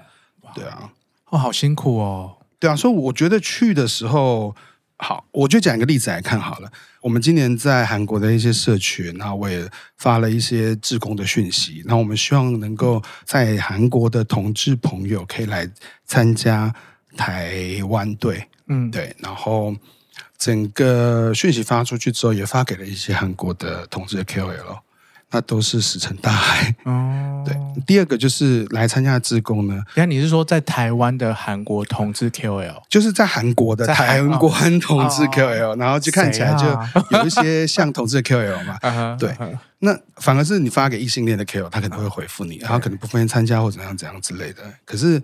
[0.54, 0.92] 对啊，
[1.30, 2.36] 哦，好辛苦哦。
[2.60, 4.54] 对啊，所以我觉得去的时候。
[4.96, 6.70] 好，我就讲一个例子来看好了。
[7.00, 11.82] 我们今年在韩国的一些社群，然后我也发了一些志工的讯息。
[11.84, 15.68] 那我们希望能够在韩国的同志朋友可以来
[16.06, 16.72] 参加
[17.16, 17.54] 台
[17.88, 19.14] 湾队，嗯，对。
[19.18, 19.74] 然后
[20.38, 24.78] 整个讯息发出去之后，也发给了一些韩国的同志的 KOL。
[25.30, 27.42] 那都是石沉大海哦。
[27.44, 29.82] 对，第二个就是来参加的志工呢。
[29.96, 36.64] 那你是说在台湾的韩国同志 KOL，就是在韩国的台湾同志 KOL，然后就看起来就
[37.18, 38.78] 有一些像同志的 KOL 嘛。
[39.18, 39.34] 对，
[39.80, 44.62] 那反而是你发给异性恋的 KOL，他可能会回复你，然后可能不方便参加或怎样怎样之类的。
[44.84, 45.20] 可是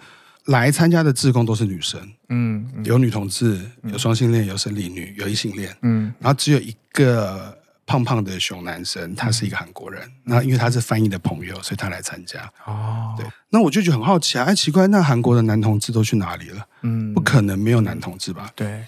[0.50, 7.56] 来参加的志工都是女生，嗯，有女同志，有双性恋，有生理女，有异性恋，嗯，然后只有一个。
[7.90, 10.00] 胖胖的熊男生，他是一个韩国人。
[10.22, 12.48] 那、嗯、因为他是翻译的朋友，所以他来参加。
[12.64, 13.26] 哦，对。
[13.48, 16.64] 那我就觉得很好奇啊，哎，奇怪，那韩国的男同志都去哪里了？
[16.82, 18.48] 嗯，不可能没有男同志吧？
[18.54, 18.84] 对。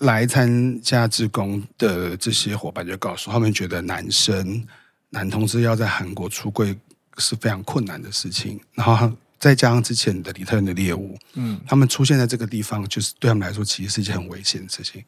[0.00, 4.62] 来参加志工的这些伙伴就告诉他们，觉得男生
[5.08, 6.76] 男同志要在韩国出柜
[7.16, 8.60] 是非常困难的事情。
[8.74, 15.02] 然后再加上之前的底特人的猎物，嗯，他们出现在这个地方，就是对他们来说，其实是一件很危险的事情。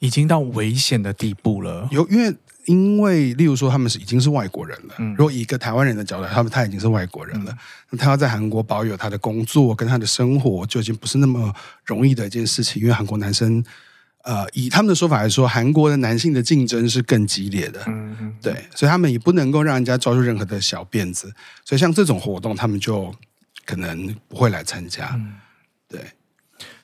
[0.00, 1.88] 已经到危险的地步了。
[1.92, 4.94] 有，因为因为，例如说，他们是已经是外国人了。
[4.98, 7.56] 嗯，如果以一个台湾人的角度，他们他已经是外国人了，
[7.90, 12.82] 那、嗯、他要在韩国保有他的工作跟他的生活，就已经不是那么容易的一件事情。
[12.82, 13.64] 因为韩国男生，
[14.24, 17.80] 呃，以他们的说法来说，韩国的男性的竞争是更激烈的。
[17.86, 21.32] 嗯嗯，对，所以他们也不能够让人家抓住任何的小辫子。
[21.64, 23.14] 所以像这种活动，他们就
[23.64, 25.10] 可能不会来参加。
[25.14, 25.34] 嗯、
[25.88, 26.00] 对。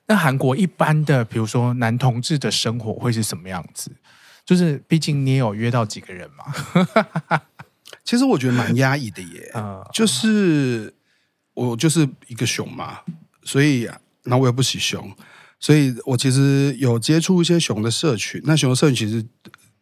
[0.07, 3.91] 那韩国一般的，比如说男同志的生活会是什么样子？
[4.45, 7.41] 就是毕竟你也有约到几个人嘛。
[8.05, 9.51] 其实我觉得蛮压抑的耶。
[9.55, 10.95] 嗯，就是
[11.53, 13.01] 我就是一个熊嘛，
[13.43, 13.87] 所以
[14.23, 15.15] 那我也不喜熊，
[15.61, 18.41] 所以我其实有接触一些熊的社群。
[18.45, 19.23] 那熊的社群其实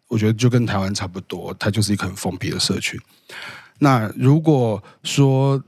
[0.09, 3.01] 我觉得就跟台湾差不多，它就是一个很封闭的社群。
[3.79, 5.62] 那如果说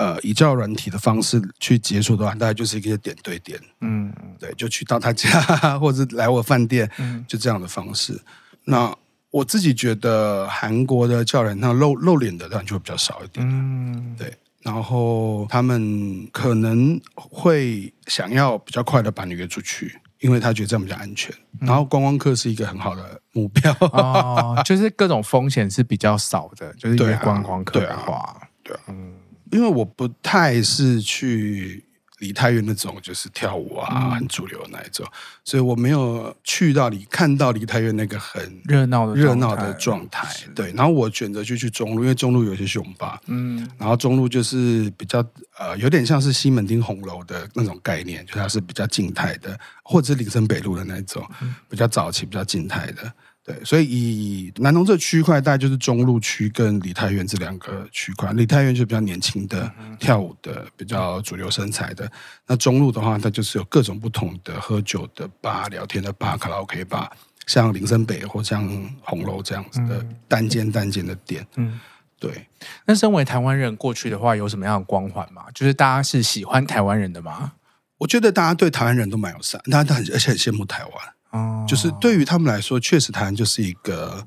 [0.00, 8.18] 呃，以交友软体的方式去接触的话，大概就是一个点对点，嗯，对，就去到他家或者来我饭店，嗯，就这样的方式。
[8.64, 8.90] 那
[9.30, 14.32] 我自己觉得韩国的教人，那露露脸的当然就会比较少一点，嗯，对。
[14.62, 21.30] 然后他们可能会想要比较快的把你约出去，因为他觉得这样比较安全。
[21.60, 29.19] 嗯、然后观光客是一个很好的目标，哦，就是各种风险是比较少的，就是约观光客的话，对啊，对啊，嗯。
[29.50, 31.84] 因为我不太是去
[32.18, 35.06] 梨泰院那种就是跳舞啊很主流的那一种，
[35.42, 40.28] 所以我没有去到你看到梨泰院那个很热闹的热闹的状态。
[40.54, 45.24] 对，然后我选择就去中路，因为中路有些雄霸，嗯，然后中路就是比较
[45.58, 51.26] 呃有点像是西门町红楼的那种概念，就它是比较静态的，或者是林森北路的那种
[51.70, 53.10] 比较早期、比较静态的。
[53.50, 58.32] 对，所以以南投这区块，大概就是中路区跟李泰院这两个区块。
[58.34, 62.10] 李泰院就比较年轻的、跳舞的、比较主流身材的。
[62.46, 67.10] 那中路的话，它就是有各种不同的喝酒的吧、聊天的吧、卡拉 OK 吧，
[67.46, 68.68] 像林森北或像
[69.00, 71.44] 红楼这样子的单间单间的店。
[71.56, 71.80] 嗯，
[72.18, 72.46] 对。
[72.84, 75.46] 那身为台湾人过去的话，有什么样的光环吗？
[75.52, 77.52] 就是大家是喜欢台湾人的吗？
[77.98, 80.92] 我觉得大家对台湾人都蛮友善，大家都很而且很羡慕台湾。
[81.30, 84.26] 哦，就是对于他们来说，确实台湾就是一个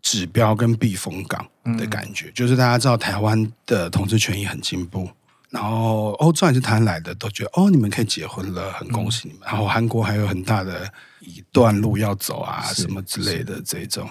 [0.00, 1.44] 指标跟避风港
[1.78, 2.28] 的感觉。
[2.28, 5.10] 嗯、就是大家知道台湾的同志权益很进步，
[5.50, 9.42] 然后欧洲也是台湾来的，都觉得哦，你们可以结婚了，很恭喜你们。
[9.42, 10.88] 嗯、然后韩国还有很大的
[11.20, 14.08] 一段路要走啊，什么之类的这种。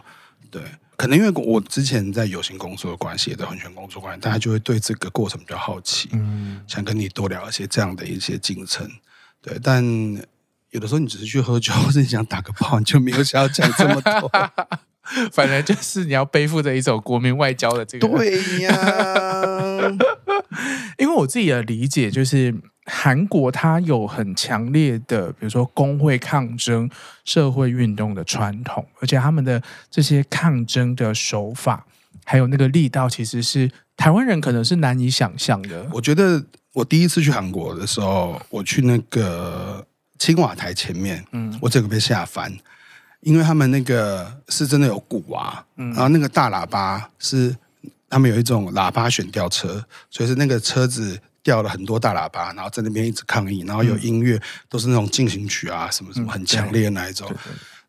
[0.51, 0.61] 对，
[0.97, 8.91] 可能因为我之前在有形工作的关系，也在婚权工作关系，大家就会对这个过程比较好奇，嗯，想跟你多聊一些这样的一些进程。
[9.41, 9.81] 对，但。
[10.73, 14.29] 有的时候你只是去喝酒， 或者你想打个炮，你就没有想要讲这么多。
[15.33, 18.07] 反正就是你要背负着一种国民外交的这个。
[18.07, 18.71] 对呀，
[20.97, 22.55] 因为我自己的理解就是，
[22.85, 26.89] 韩国它有很强烈的，比如说工会抗争、
[27.25, 31.85] 社会运动的传统，而且他们的这些抗争的手法，
[32.23, 35.85] 还有那个力道，其实是台湾人可能是难以想象的。
[35.91, 39.85] 我觉得我第一次去韩国的时候，我去那个。
[40.23, 42.49] 青瓦台前面，嗯，我整个被吓翻，
[43.19, 47.53] 因为他们那个是真的有鼓啊，嗯，然后那个大喇叭是
[48.09, 57.29] 他们有一种喇叭选吊车，所以是那个车子吊了很多大喇叭，然后在那边一直抗议，然后有音乐，都是那种进行曲啊，什么什么很强烈的那一种。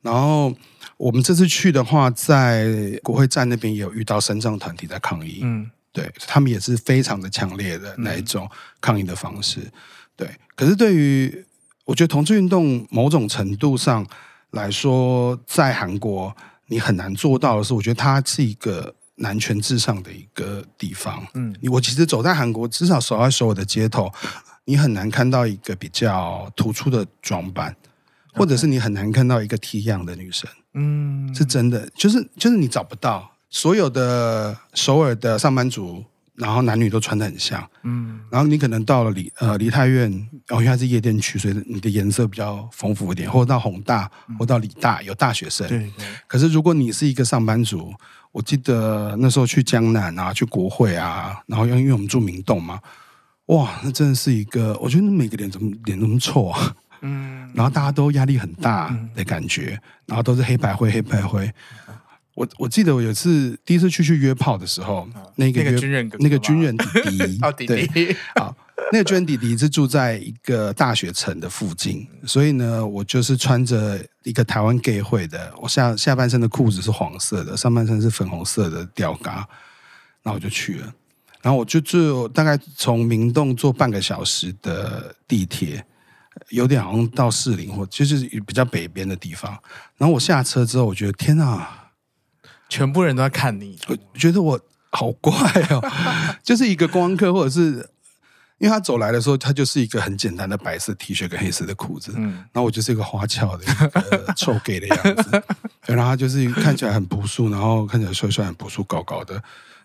[0.03, 0.53] 然后
[0.97, 9.61] 我们这次去的话，在国会站那边也有遇到身障团体在抗议，嗯，对他们也是非常的强烈的那一种抗议的方式，
[10.17, 10.29] 对。
[10.57, 11.45] 可是对于
[11.85, 14.07] 我觉得同志运动某种程度上
[14.51, 16.35] 来说，在韩国
[16.69, 21.27] 你很难做到的是，我觉得它是一个男权至上的一个地方。
[21.35, 24.11] 嗯，我其实走在韩国，至少走在所有的街头，
[24.65, 27.77] 你很难看到一个比较突出的装扮，
[28.33, 30.49] 或者是你很难看到一个 T 样的女生。
[30.73, 36.05] 嗯，是真的，就是就是你找不到所有的首尔的上班族。
[36.37, 40.11] 然后男女都穿的很像，嗯，然后你可能到了梨呃梨泰院，
[40.49, 46.07] 哦，因为它是夜店区，所以你的颜色比较丰富一点，或者到弘大，或到梨大有大学生，对对。
[46.27, 47.95] 可是如果你是一个上班族，
[48.33, 52.81] 我记得那时候去江南啊，去国会啊，然后因为我们住明洞嘛，
[53.47, 61.49] 哇，那真的是一个，我觉得每个脸怎么脸那么臭啊，嗯，然后大家都压力很大的感觉，然后都是黑白灰黑白灰。
[62.35, 66.87] 我我记得我有一次第一次去去约炮的时候，哦、那个约那个军人哥哥那个军人弟
[67.19, 68.57] 弟， 哦弟弟，对，好，
[68.91, 79.49] 那个军人弟弟是住在一个大学城的附近，所以呢，我就是穿着一个台湾 gay 会的，我下下半身的裤子是黄色的，上半身是粉红色的吊嘎，
[80.23, 80.93] 然后我就去了，
[81.41, 85.85] 然后我就坐大概从明洞坐半个小时的地铁，
[86.49, 89.57] 有点好像到士林或就是比较北边的地方，
[89.97, 91.83] 然后我下车之后，我觉得天啊！
[92.69, 95.33] 全部人都在看你，我觉得我好怪
[95.71, 95.83] 哦，
[96.43, 97.89] 就是一个观光客，或者是
[98.59, 105.43] 因为他走来的时候，他就是一个很简单的白色 T 恤跟黑色的裤子，嗯，然后我就是一个花俏的一个臭 gay 的样子，
[105.87, 109.43] 然后他就是看起来很朴素，然后看起来帅帅很朴素高高的，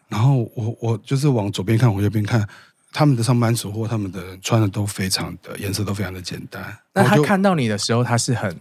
[0.07, 2.47] 然后我我就是往左边看，往右边看，
[2.93, 6.77] 他们的上班族或他们的穿的都非常的颜色都非常的简单。
[6.93, 8.55] 那他看到你的时候，他是很。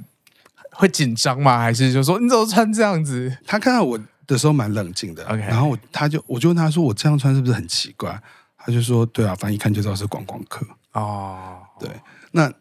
[0.78, 1.58] 会紧张吗？
[1.58, 3.36] 还是就说你怎么穿这样子？
[3.44, 5.24] 他看到我的时候蛮冷静的。
[5.24, 8.22] OK，然后他就我就问他说：“我这样穿是不是很奇怪？”
[8.56, 10.64] 他就说：“对啊，反正一看就知道是观光客。”
[10.94, 11.90] 哦，对。
[12.30, 12.52] 那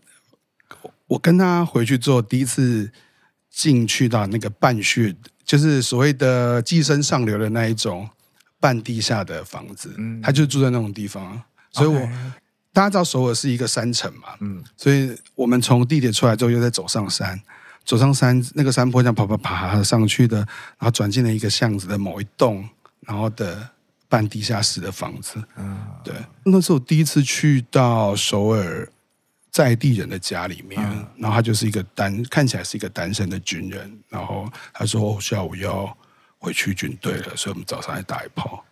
[1.06, 2.91] 我跟他回去之后，第一次
[3.51, 8.10] 进去到那个半穴，就是所谓的寄生上流的那一种
[8.60, 9.93] 半地下的房子。
[9.99, 11.39] 嗯，他就住在那种地方。
[11.71, 12.10] 所以我.
[12.73, 17.39] 大家知道首尔是一个山城嘛，嗯，所以我们从地铁出来之后，又再走上山。
[17.88, 22.67] 走上山，那个山坡这样爬爬爬上去的，然后转进了一个巷子的某一栋，
[23.00, 23.69] 然后的
[24.10, 25.41] 半地下室的房子。
[25.56, 28.91] 嗯，对，那是我第一次去到首尔
[29.50, 35.97] 在地人的家里面，嗯、然后他就是一个单，看起来是一个单身的军人，然后他说、哦、下午要
[36.39, 38.65] 回去军队了，所以我们早上来打一炮，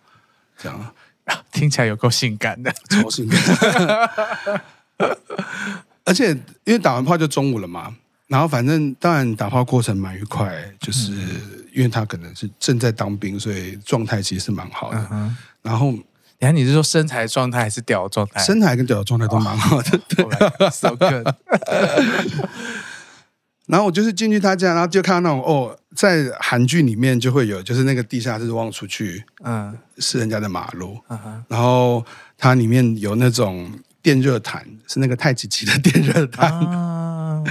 [0.58, 0.94] 这样，
[1.50, 3.40] 听起来有够性感的，超性感。
[6.04, 6.32] 而且
[6.64, 7.96] 因为打完炮就中午了嘛，
[8.28, 11.12] 然后反正当然打炮过程蛮愉快，就是
[11.72, 15.08] 因为他可能是正在当兵，所以状态其实是蛮好的。
[15.12, 15.94] 嗯、然后，
[16.38, 18.42] 然后你是说身材状态还是屌状态？
[18.42, 20.24] 身材跟屌的状态都蛮好的，对。
[20.70, 21.26] So good。
[23.66, 32.04] 然后我就是进去他家，然后就看到那种哦，在韩剧里面就会有，就是那个地下室望出去，嗯，是人家的马路，嗯，然后
[32.38, 33.68] 它里面有那种
[34.00, 37.42] 电热毯，是那个太极旗的电热毯，啊、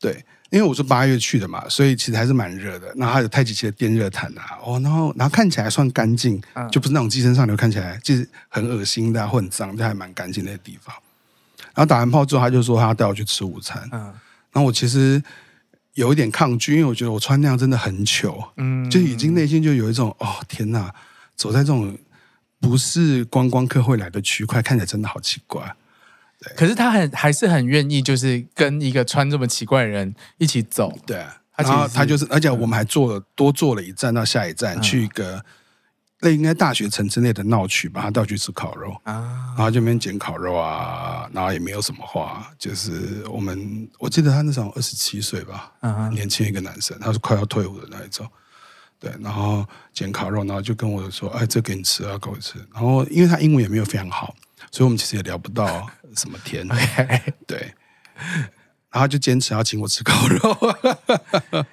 [0.00, 2.92] 对，因为我是八月去的嘛，所以其实还是蛮热的。
[2.96, 10.94] 然后还有太极旗的电热毯啊，哦，然后然后看起来算干净，嗯、就不是那种寄生上流看起来就是很恶心的、啊、或很脏，就还蛮干净的地方。
[11.74, 14.00] 然后打完炮之后，他就说他要带我去吃午餐，嗯。
[14.52, 15.22] 然后我其实
[15.94, 20.92] 有一点抗拒，因为我觉得我穿那样真的很糗，嗯，就已经内心就有一种哦天哪，
[21.36, 21.96] 走在这种
[22.60, 25.74] 不是观光客会来的区块，看起来真的好奇怪。
[26.40, 30.92] 对，可是他很还是很愿意，就是跟一个穿这么奇怪的人一起走。
[31.06, 31.24] 对，
[31.56, 35.44] 然后他就是，而且我们还坐了多坐了一站到下一站，嗯、去一个。
[36.20, 48.28] 那应该大学城之内的闹区，把他带去吃烤肉啊，然后就那边捡烤肉啊，然后也没有什么话，就是我们我记得他那时候二十七岁吧，嗯、年轻一个男生，他是快要退伍的那一种，
[48.98, 52.58] 对，然后捡烤肉，然后就跟我说，哎，这给你吃啊，给我吃。
[52.74, 54.34] 然后因为他英文也没有非常好，
[54.72, 56.66] 所以我们其实也聊不到什么天，
[57.46, 57.74] 对，
[58.90, 60.56] 然后就坚持要请我吃烤肉。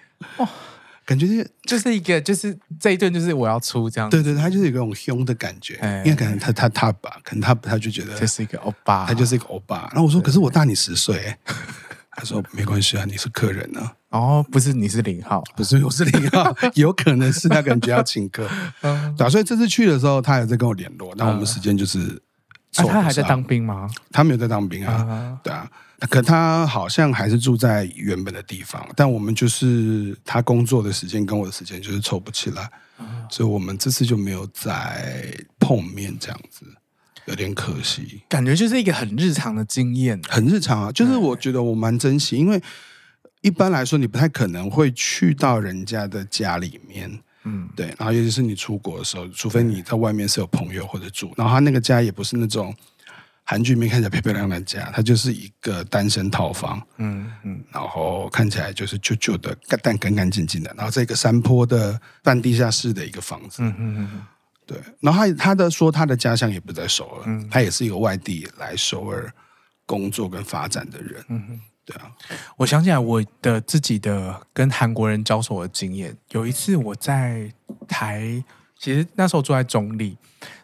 [1.06, 9.88] 感觉就是就是一个就是这一顿就是我要出这样子，对对，他就是有一种凶的感觉，欸、因为可能他他他吧，可能他他就觉得这是一个欧巴，他就是一个欧巴。
[9.92, 11.38] 然后我说，可是我大你十岁，
[12.10, 13.94] 他说没关系啊，你是客人呢、啊。
[14.18, 18.50] 哦，不是你是零号，不是我是零号， 有可能是那个人就要请客。
[19.16, 22.20] 对，所以这次去的时候，他也在跟我联络，那我们时间就是、
[22.78, 23.90] 啊，他还在当兵吗？
[24.12, 25.70] 他没有在当兵啊，啊对啊。
[26.10, 36.66] 可他好像还是住在原本的地方，但我们就是他工作的时间跟我的时间就是凑不起来，嗯、所以我们这次就没有再碰面，这样子
[37.26, 38.22] 有点可惜。
[38.28, 40.92] 感觉就是一个很日常的经验，很日常啊。
[40.92, 42.62] 就是我觉得我蛮珍惜，因为
[43.42, 47.88] 一般来说你不太可能会去到人家的家里面，嗯，对。
[47.98, 52.76] 然后尤其是你出国的时候，除非你在外面是有朋友或者住，然后他那个家也不是那种。
[53.48, 60.74] 韩剧里面看起来漂漂亮亮的家，他就是一个单身套房，嗯嗯，然后看起来就是旧旧的，但干干净净的。
[60.76, 64.22] 然后这个山坡的半地下室的一个房子，嗯嗯嗯，
[64.66, 64.80] 对。
[65.00, 69.32] 然后他他的说他的家乡也不在首尔，嗯，他也是一个外地来首尔
[69.86, 72.12] 工作跟发展的人，嗯哼，对啊。
[72.58, 77.52] 我想起来我的自己的跟韩国人交手的经验，有一次我在
[77.88, 78.44] 台，
[78.78, 80.18] 其实那时候住在中立，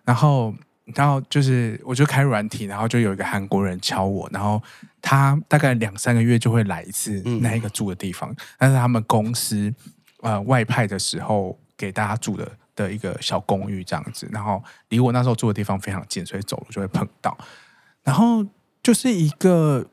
[0.03, 0.53] 然后。
[0.95, 4.62] 然后就是，我就开软体，然后就有一个韩国人敲我，然后
[5.01, 9.73] 他大概两三个月就会来一次那一个住的地方，嗯、但是他们公司
[10.21, 17.38] 呃外派的时候给大家住的的一个小公寓这样子，然后离我那时候住的地方非常近，所以走路就会碰到，
[18.03, 18.45] 然后
[18.84, 19.88] 就是一个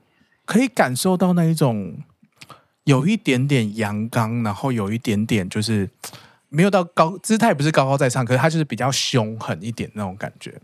[0.48, 1.98] 可以感受到那一种
[2.84, 5.87] 有一点点阳刚，然后有一点点就是
[6.48, 10.58] 没有到高姿态，不是高高在上，可是他就是比较凶狠一点那种感觉。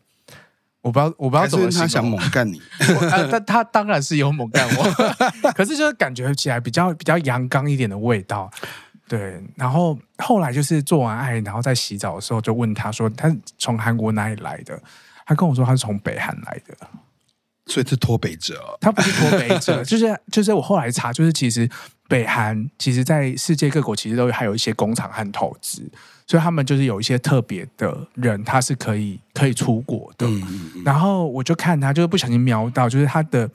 [0.81, 2.63] 我不知道，我不知道怎么他想猛干你，
[3.11, 4.85] 但他，他当然是有猛干我，
[5.53, 8.51] 可是就是感觉起来比较比较阳刚一点的味道，
[9.07, 9.39] 对。
[9.55, 14.83] 然后后来就是做完爱，然后在洗澡的时候就问他说，他从韩国哪里来的？
[15.27, 16.75] 他跟我说他是从北韩来的，
[17.67, 18.63] 所以是脱北者。
[18.81, 21.69] 他不是脱北者， 就是就是我后来查，就是其实
[22.09, 25.83] 北韩其实在世界各国其实都还有一些工厂和投资。
[26.27, 30.27] 所以他们就是有一些特别的人，他是可以可以出国的。
[30.27, 33.47] 嗯嗯嗯、然后我就看他，就是不小心瞄到，就是他的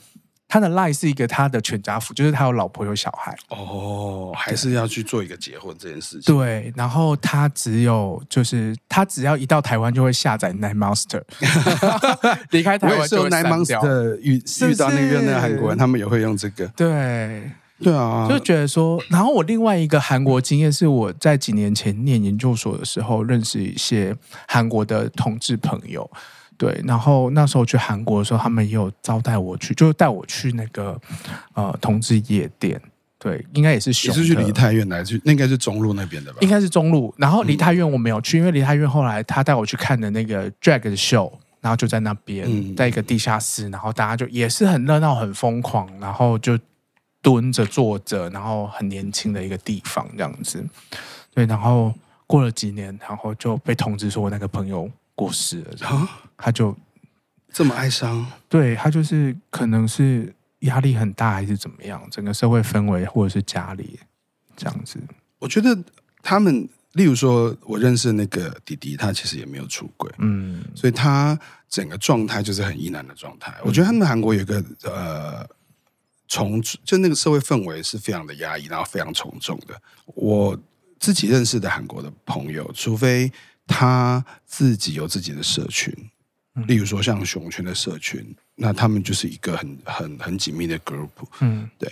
[0.50, 3.34] 他的 line 是一个他的全家福，就是他有老婆有小孩。
[3.50, 6.36] 哦，还是要去做一个结婚这件事情。
[6.36, 11.22] 对，然后他只有就是他只要一到台湾就会下载 Night Monster，
[12.50, 13.82] 离开台湾就会删掉。
[14.20, 16.68] 遇遇到那个那个韩国人，他们也会用这个。
[16.76, 17.50] 对。
[17.82, 24.14] 对啊，就觉得说，然后我另外一个韩国经验是我在几年前念研究所的时候认识一些
[24.50, 26.12] 韩国的同志朋友，
[26.60, 31.00] 对，然后那时候去韩国的时候，他们也有招待我去，就带我去那个
[31.54, 32.80] 呃同志夜店，
[33.18, 36.38] 对，应该也是你是去梨泰院来，去那应该是中路那边的吧？
[36.42, 41.32] 应该是中路，然后梨泰院我没有去，因为梨泰院后来他带我去看的那个 drag 的 show，
[41.62, 46.60] 然后就在那边，在一个地下室，然后大家就也是很热闹、很疯狂，然后就。
[47.22, 50.66] 蹲着坐着，然后很年轻的一个地方这样子，
[51.36, 51.94] 对，然后
[52.26, 54.90] 过了几年，然后就被通知说我那个朋友
[55.20, 56.08] 过世了，然后
[56.38, 56.74] 他就
[57.52, 62.02] 这么哀伤，对，他就是可能是压力很大，还是怎么样？
[62.10, 64.00] 整个社会氛围，或者是家里
[64.56, 64.98] 这样子？
[65.40, 65.78] 我觉得
[66.24, 73.52] 他们，例如说，我认识那个弟弟，他其实也没有出轨，嗯，所以他整个状态就是很疑难的状态。
[73.58, 75.46] 嗯、我觉得他们韩国有一个呃，
[76.30, 79.82] 从就那个社会氛围是非常的压抑，然后非常从众的。
[80.06, 80.58] 我
[80.98, 83.30] 自己认识的韩国的朋友，除非
[83.70, 85.94] 他自己有自己的社群，
[86.68, 88.36] 例如说像熊圈的社群。
[88.62, 91.08] 那他们就是一个很很很紧密的 group，
[91.40, 91.90] 嗯，对。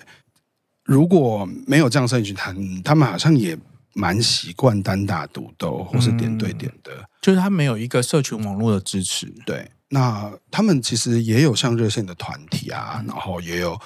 [0.84, 2.54] 如果没有这样社群，他
[2.84, 3.58] 他们好像也
[3.94, 9.28] 蛮习惯单打独斗，或是点对点的，嗯、就是他没有一个社群网络的支持。
[9.46, 13.80] 对，那他们其实也有像热线的团体啊，嗯、然后也有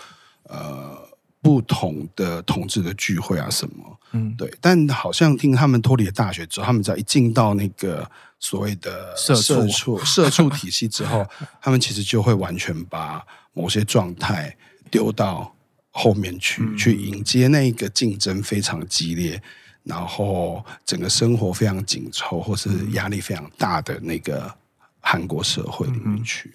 [0.46, 0.98] 呃
[1.42, 4.54] 不同的同志的聚会啊什么，嗯，对。
[4.62, 8.10] 但好像听他们脱离了大学之后，他们只要一进到那个。
[8.44, 9.36] 所谓的社
[9.68, 11.24] 畜 社畜体系之后，
[11.62, 13.24] 他们其实就会完全把
[13.54, 14.58] 某些状态
[14.90, 15.56] 丢到
[15.92, 19.40] 后面去，嗯、去迎接那个竞争非常激烈，
[19.84, 24.52] 然后整个生活非常紧凑，或是压力非常大的那个
[25.00, 26.52] 韩国社会里面去。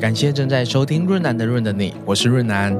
[0.00, 2.76] 感谢正在收听润南的润的你，我是润南。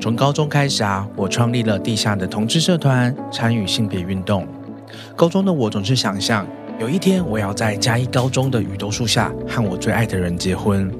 [0.00, 4.46] 从高中开始啊，我创立了地下的同志社团，参与性别运动。
[5.16, 6.46] 高中的我总是想象，
[6.80, 10.92] 有一天我要在嘉义高中的雨桐树下和我最爱的人结婚。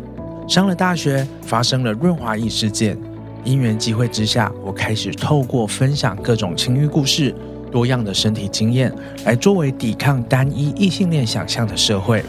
[0.49, 2.97] 上了大学，发生了润滑液事件，
[3.45, 7.35] 因缘机会之下，我开始透过分享各种情欲故事、
[7.71, 8.93] 多样的身体经验，
[9.25, 12.25] 来作为抵抗单一异性恋想象的社会。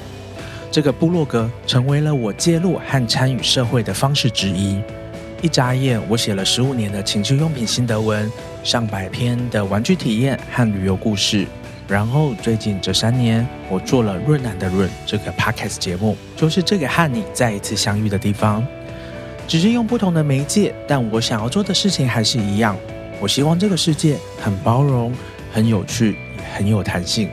[0.73, 4.81] 这个部落格成为了我介入和参与社会的方式之一。
[5.39, 8.27] 一眨眼，我写了十五年的情趣用品心得文，
[8.63, 11.45] 上百篇的玩具体验和旅游故事。
[11.87, 18.65] 然后最近这三年，我做了润南的润这个 podcast 节目，就是这个和你再一次相遇的地方。
[19.47, 22.75] 只是用不同的媒介，但我想要做的事情还是一样。
[23.19, 25.13] 我希望这个世界很包容、
[25.53, 26.15] 很有趣、
[26.57, 27.29] 很有弹性。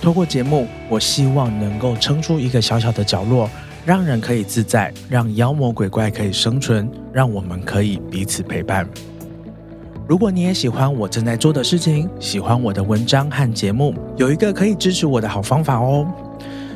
[0.00, 3.48] 透过节目，我希望能够撑出一个小小的角落。
[3.86, 8.86] 让人可以自在，让妖魔鬼怪可以生存，让我们可以彼此陪伴。
[10.06, 16.06] 如果你也喜欢我正在做的事情，喜欢我的文章和节目，有一个可以支持我的好方法哦。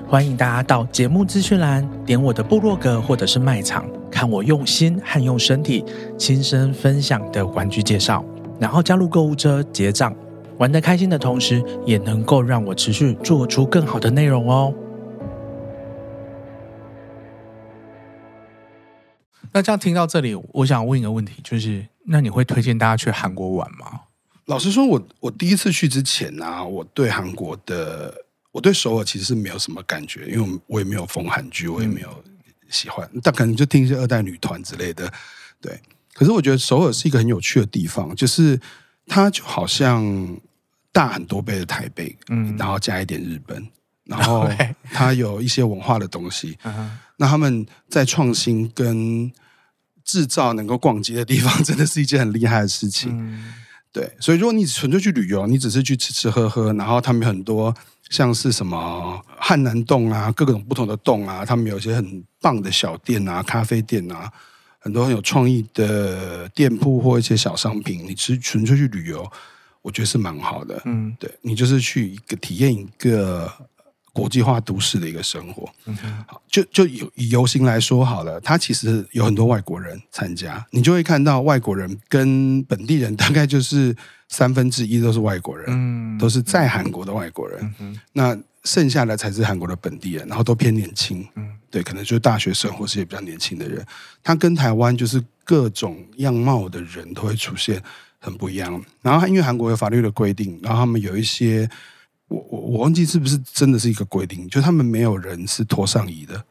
[0.09, 5.85] 欢迎大家到节目资讯栏点我的部落格或者是卖场，看我用心和用身体
[6.16, 8.25] 亲身分享的玩具介绍，
[8.59, 10.14] 然后加入购物车结账，
[10.59, 14.74] 玩得开心的同时，也能够让我持续做出更好的内容哦。
[19.52, 24.00] 那这样听到这里，我想问一个问题，就是那你会推荐大家去韩国玩吗？
[24.46, 28.12] 老实说，我我第一次去之前呢、啊，我对韩国的，
[28.52, 32.09] 我对首尔其实是没有什么感觉，因为我也没有疯韩剧，我也没有
[32.68, 35.11] 喜欢，但可能就听一些二代女团之类的。
[35.61, 35.80] 对，
[36.12, 38.61] 可是我觉得首尔是一个很有趣的地方，就是
[39.07, 40.05] 它就好像
[40.95, 43.66] 大很多倍的台北，嗯，然后加一点日本，
[44.07, 44.49] 然后
[44.92, 46.57] 它有一些文化的东西，
[47.16, 49.30] 那他们在创新跟
[50.05, 53.11] 制造能够逛街的地方， 真的是一件很厉害的事情。
[53.12, 53.55] 嗯、
[53.92, 57.74] 对，所以如果你纯粹去旅游，你只是去吃吃喝喝，然后他们有很多
[58.11, 64.30] 像是什么汉南洞啊，各种不同的洞啊，他们有一些很棒的小店啊、咖啡店啊，
[64.78, 69.28] 很多很有创意的店铺或一些小商品，你其实纯粹去旅游，
[69.85, 70.82] 我觉得是蛮好的。
[70.87, 73.49] 嗯，对，你就是去一个体验一个。
[74.14, 76.24] 国际化都市的一个生活，嗯、哼。
[76.28, 83.93] 好，就就以以游行来说好了，它其实有很多外国人参加，你就会看到外国人跟本地人 大概就是
[84.28, 93.85] 三分之一都是外国人，嗯，都是在韩国的外国人，嗯、那剩下的才是韩国的本地人，然后都偏年轻，嗯，对，可能就是大学生或是也比较年轻的人，
[94.22, 97.82] 他跟台湾就是各种样貌的人都会出现
[98.25, 101.68] 很不一样，然后因为韩国有法律的规定，然后他们有一些。
[102.29, 106.43] 我我我忘记是不是真的是一个规定，就他们没有人是脱上衣的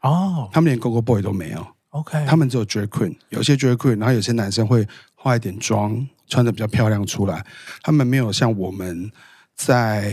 [0.00, 1.64] 哦，他们连 Go Go Boy 都没有。
[1.90, 7.46] OK，他们只有 Drag Queen，有些 Drag Queen，然后有些男生会化一点妆，穿的比较漂亮出来。
[7.80, 9.10] 他们没有像我们
[9.54, 10.12] 在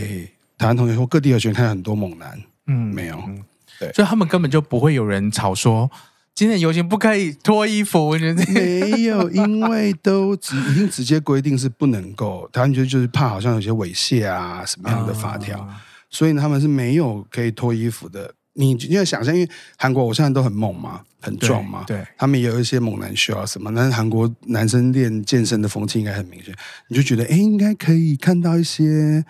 [0.56, 3.42] 台湾同学或各地的学生看到很多猛男，嗯，没有，嗯、
[3.80, 5.90] 对，所以他们根本就不会有人吵说。
[6.38, 12.48] 今天游行不可以脱衣服，我觉得没有，因为都直已经直接规定是不能够。
[12.52, 15.68] 他们就就是怕好像有些猥亵啊什么样的法条，哦、
[16.08, 18.32] 所以他们是没有可以脱衣服的。
[18.52, 23.74] 你你要想象，因为韩国偶像都很猛嘛，很壮嘛，对，对他们也有一些猛男秀啊什么。
[23.74, 26.54] 但是韩国男生练健身的风气应该很明显，
[26.86, 29.24] 你就觉得哎，应该可以看到一些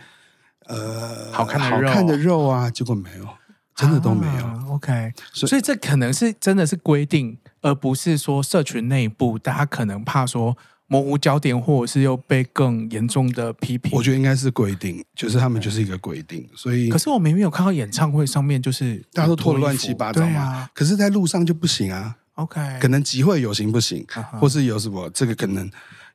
[0.66, 3.26] 呃好看的好看的肉啊，结果没有。
[3.78, 4.44] 真的都没有。
[4.44, 10.56] 啊、OK，所以这可能是真的是规定，而不是说社群内部大家可能怕说
[10.88, 13.92] 模糊焦点，或者是又被更严重的批评。
[13.94, 16.48] 我觉得应该是规定，就是他们就是一个规定。
[16.56, 22.16] 所以，可是我明明有看到演唱会上面就是大家都脱得乱七八糟嘛，啊、可是在路上就不行啊。
[22.34, 24.38] OK，可能集会有行不行，uh huh.
[24.38, 25.68] 或是有什么这个可能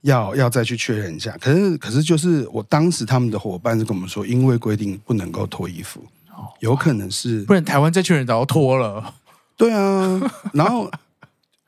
[0.04, 1.36] 要要再去确认一下。
[1.40, 6.10] 可是可是就是我当时他们的伙伴是跟我们说，因为规定不能够脱衣服，oh.
[6.60, 9.14] 有可能是不然台湾这群人早就脱了。
[9.56, 10.20] 对啊，
[10.54, 10.92] 然后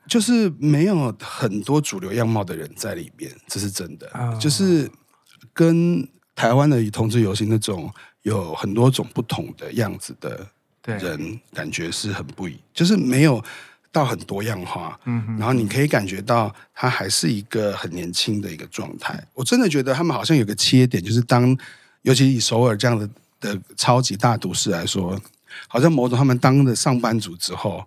[0.08, 4.08] 就是没有很多主流样貌的人在里面，这是真的。
[4.08, 4.38] Uh.
[4.40, 4.90] 就是
[5.52, 7.92] 跟台湾的同志游行那种
[8.22, 10.46] 有很多种不同的样子的
[10.84, 13.42] 人，感觉是很不一，就是没有。
[13.92, 19.26] 到很多样化，嗯哼，然后你可以感觉到他还是一个很年轻的一个状态。
[19.32, 21.56] 我真的觉得他们好像有个切点，就是当
[22.02, 23.08] 尤其以首尔这样的
[23.40, 25.20] 的超级大都市来说，
[25.68, 27.84] 好像某种他们当了上班族之后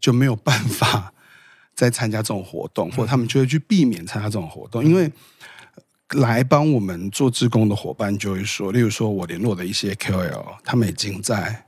[0.00, 1.12] 就没有办法
[1.74, 5.10] 再参加这种活动，或者他们就会去避免参加这种活动，因为
[6.10, 11.64] 来帮我们做志工的伙伴就会说，例如说我联络的一些 KOL，他们已经在。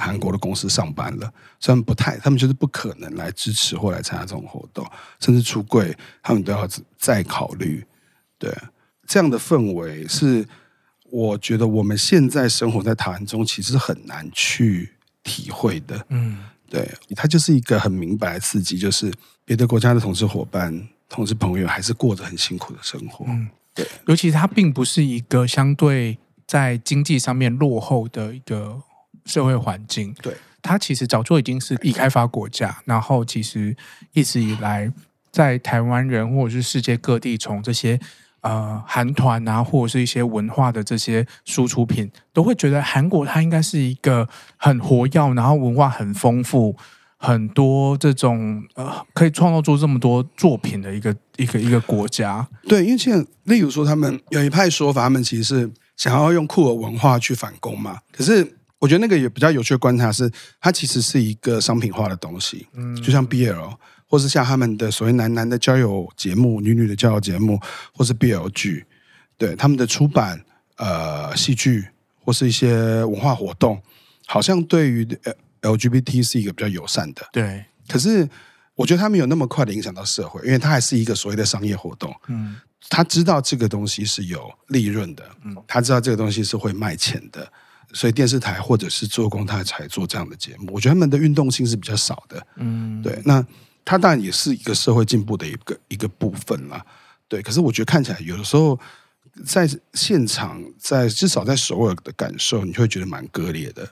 [0.00, 6.64] 韩国的公司上班了，虽然不太，他们就是不可能来支持或来参加这种活动，甚至出柜，他们都要
[6.96, 7.84] 再考虑。
[8.38, 8.56] 对，
[9.08, 10.46] 这样的氛围是
[11.10, 14.90] 我觉得我们现在生活在台湾中，其实很难去
[15.22, 16.06] 体会的。
[16.08, 16.38] 嗯，
[16.68, 19.12] 对，它就是一个很明白的刺激，就是
[19.44, 23.24] 别的国家的同事伙伴、同事朋友还是过着很辛苦的生活。
[23.28, 28.82] 嗯，对，尤其它并不是一个相对在经济上面落后的一个。
[29.24, 33.76] 社会环境，对，它其实早就已经是已开发国家，然后其实
[34.14, 34.90] 一直以来，
[35.30, 38.00] 在台湾人或者是世界各地，从这些
[38.40, 46.76] 呃韩团啊，或者是一些文化的这些输出品，都会觉得韩国它应该是一个很活跃，然后文化很丰富，
[47.16, 52.46] 很多这种呃可以创造出这么多作品的一个一个一个国家。
[52.68, 58.54] 对，因为现在例如说，他们有一派说法，他们其实是想要用酷儿文化去反攻嘛，可是。
[58.80, 60.30] 我觉得那个也比较有趣的观察是，
[60.60, 63.74] 它其实是一个商品化的东西，嗯，就像 BL，
[64.08, 67.60] 或是像他们的所谓男男的交友节目、女女的交友节目，
[67.92, 68.86] 或是 BL 剧，
[69.36, 70.42] 对他们的出版、
[70.76, 71.86] 呃，戏剧
[72.24, 73.80] 或是一些文化活动，
[74.26, 75.06] 好像对于
[75.60, 77.64] LGBT 是一个比较友善的，对。
[77.86, 78.28] 可是
[78.74, 82.56] 我觉得他没有那么快的影响到社会，因为它还是一个所谓的商业活动，嗯，
[82.88, 87.50] 他知道这个东西是有利润的，嗯，他知道这个东西是会卖钱的。
[87.94, 90.74] 所以电视台或者是做工，他才做这样的节目。
[90.74, 93.18] 我觉得他们的运动性是比较少的，嗯，对。
[93.24, 93.42] 那
[93.88, 96.84] 他当然也是一个社会进步的一个一个部分啦，
[97.26, 97.40] 对。
[97.40, 98.78] 可是我觉得看起来有的时候
[99.46, 103.90] 在现场，在至少在首尔的感受，你会觉得蛮割裂的。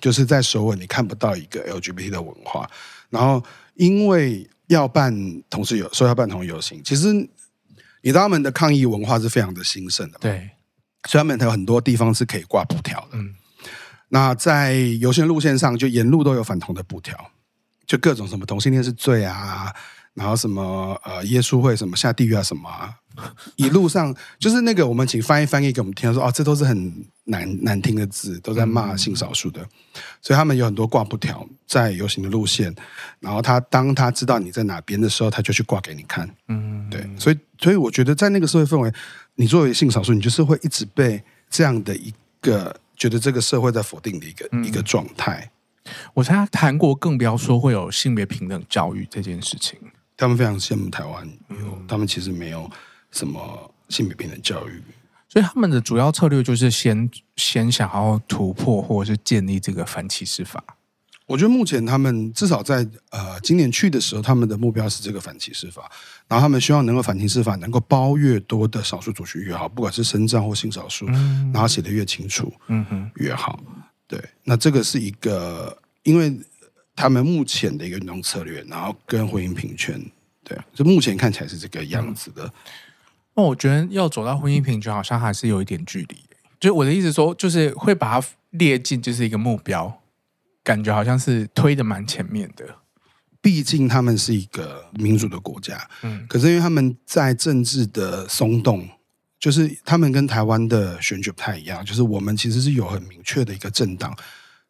[0.00, 2.70] 就是在首尔，你看不到一个 LGBT 的文化。
[3.10, 5.12] 然后因为要办
[5.50, 6.82] 同志游，说要办同游行。
[6.82, 7.28] 其实你
[8.04, 10.48] 知道他们的抗议文化是非常的兴盛的，对。
[11.06, 13.18] 所以他们有很多地方是可以挂布条的。
[13.18, 13.34] 嗯，
[14.08, 17.30] 那在游行路线上，就沿路都有反同的布条，
[17.88, 19.74] 就各种什么同性恋是罪啊，
[20.14, 22.94] 然后什么呃耶稣会什么下地狱啊什么啊，
[23.56, 29.66] 一路上就是那个我们请翻译翻译给我们听，说哦，这都是很难难听的字，都在骂性少数的。
[30.22, 32.72] 所以他们有很多挂布条在游行的路线，
[33.18, 36.28] 然后他当他知道你在哪边的时候，他就去挂给你看。
[36.46, 38.92] 嗯，对，所以所以我觉得在那个社会氛围。
[39.40, 45.48] 你作为性少数，你就是会一直被这样的一个觉得这个社会在否定的一个、嗯、一个状态。
[46.14, 49.78] 我猜韩国更不要说会有性别平等教育这件事情，
[50.16, 52.70] 他们非常羡慕台湾，嗯、他们其实没有
[53.10, 54.82] 什么性别平等教育，
[55.28, 60.62] 所以他们的主要策略就是先先想要突破或者是建立这个反歧视法。
[61.26, 62.76] 我觉得目前他们至少在
[63.10, 65.82] 呃今年去的时候，他们的目标是这个反歧视法，
[66.26, 73.60] 然后他们希望能够反歧视法能够包越多的少数族群越好，不管是身障或性少数，嗯、然后写得越清楚，嗯哼，越好。
[74.08, 76.36] 对，那这个是一个，因为
[76.96, 80.04] 他们目前的一个运动策略，然后跟婚姻平权，
[80.42, 82.52] 对，就目前看起来是这个样子的。
[83.34, 86.16] 那、嗯、我觉得要走到婚姻平权，好像还是有一点距离。
[86.58, 90.00] 就我的意思说，就是会把它列进就是一个目标。
[90.64, 92.76] 感觉好像是推的蛮前面的，
[93.40, 98.86] 毕竟他们是一个民主的国家，嗯，可是因为他们在政治的松动，
[99.38, 104.16] 就是他们跟台湾的选举不太一样，就是我们其实是有很明确的一个政党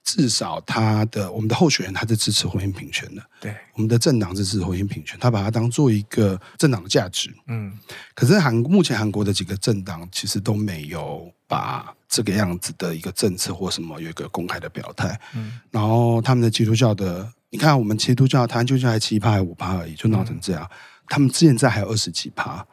[0.05, 7.31] 至少他的我们的候选人他是支持婚姻平权的，对，我们的政党是支持婚姻平权，他把它当做一个政党的价值。
[7.47, 7.79] 嗯，
[8.15, 15.21] 可是韩目前韩国的几个政党其实都没有把这个样子的一个政策或什么有一个公开的表态。
[15.35, 20.63] 嗯，然后他们的基督教的，你看我们基督教，台湾基督教才七趴还五趴而已，就闹成这样。
[20.65, 20.77] 嗯、
[21.09, 22.67] 他们现在还有二十几趴，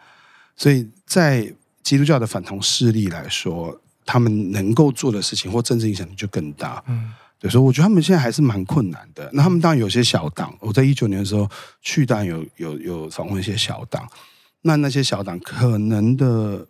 [0.55, 1.53] 所以在
[1.85, 6.83] 基督教的反同势力来说，他们能够做的事情或政治影响力就更大。
[6.87, 9.29] 嗯，对，所以我觉得他们现在还是蛮困难的。
[9.31, 11.47] 那他们当然有些小党，我在一九年的时候
[11.83, 14.09] 去，当然有有有访问一些小党。
[14.63, 16.67] 那那些小党可能的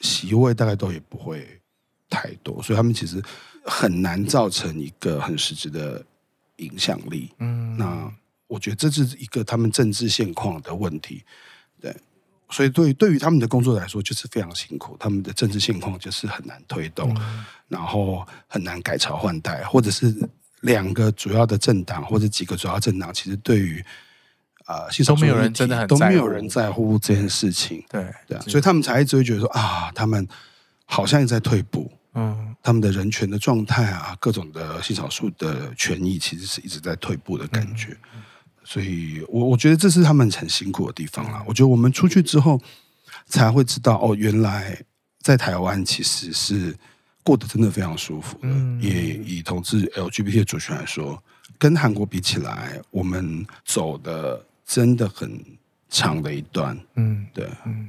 [0.00, 1.48] 席位大概都也不会
[2.10, 3.22] 太多，所以他们其实
[3.64, 6.04] 很难造成一个很实质的
[6.56, 7.32] 影响力。
[7.38, 8.12] 嗯，那
[8.46, 11.22] 我觉得这是一个他们政治现况的问题。
[11.80, 11.96] 对。
[12.50, 14.96] 所以对，对对于他们的工作来说，就是非常辛苦。
[14.98, 20.14] 他们的政治现况就是很难推动，嗯、然后很难改朝换代，或者是
[20.60, 23.84] 两个主要的政党或者几个主要政党，其实对于
[24.64, 27.84] 啊，呃、都没有人真的很都没有人在乎这件事情。
[27.88, 30.26] 对对，所以他们才一直会觉得说啊，他们
[30.84, 31.90] 好像在退步。
[32.14, 37.96] 嗯，他们的人权的状态啊，各种的性少数的权益，其实是一直在退步的感觉。
[38.14, 38.22] 嗯
[38.70, 41.42] 所以，我我觉得这是他们很辛苦的地方啦。
[41.46, 42.60] 我觉得我们出去之后，
[43.24, 44.78] 才会知道哦，原来
[45.22, 46.76] 在台湾其实是
[47.22, 48.40] 过得真的非常舒服的。
[48.42, 51.22] 嗯、也以同志 LGBT 的族群来说，
[51.56, 55.42] 跟韩国比起来，我们走的真的很
[55.88, 56.78] 长的一段。
[56.96, 57.48] 嗯，对。
[57.64, 57.88] 嗯，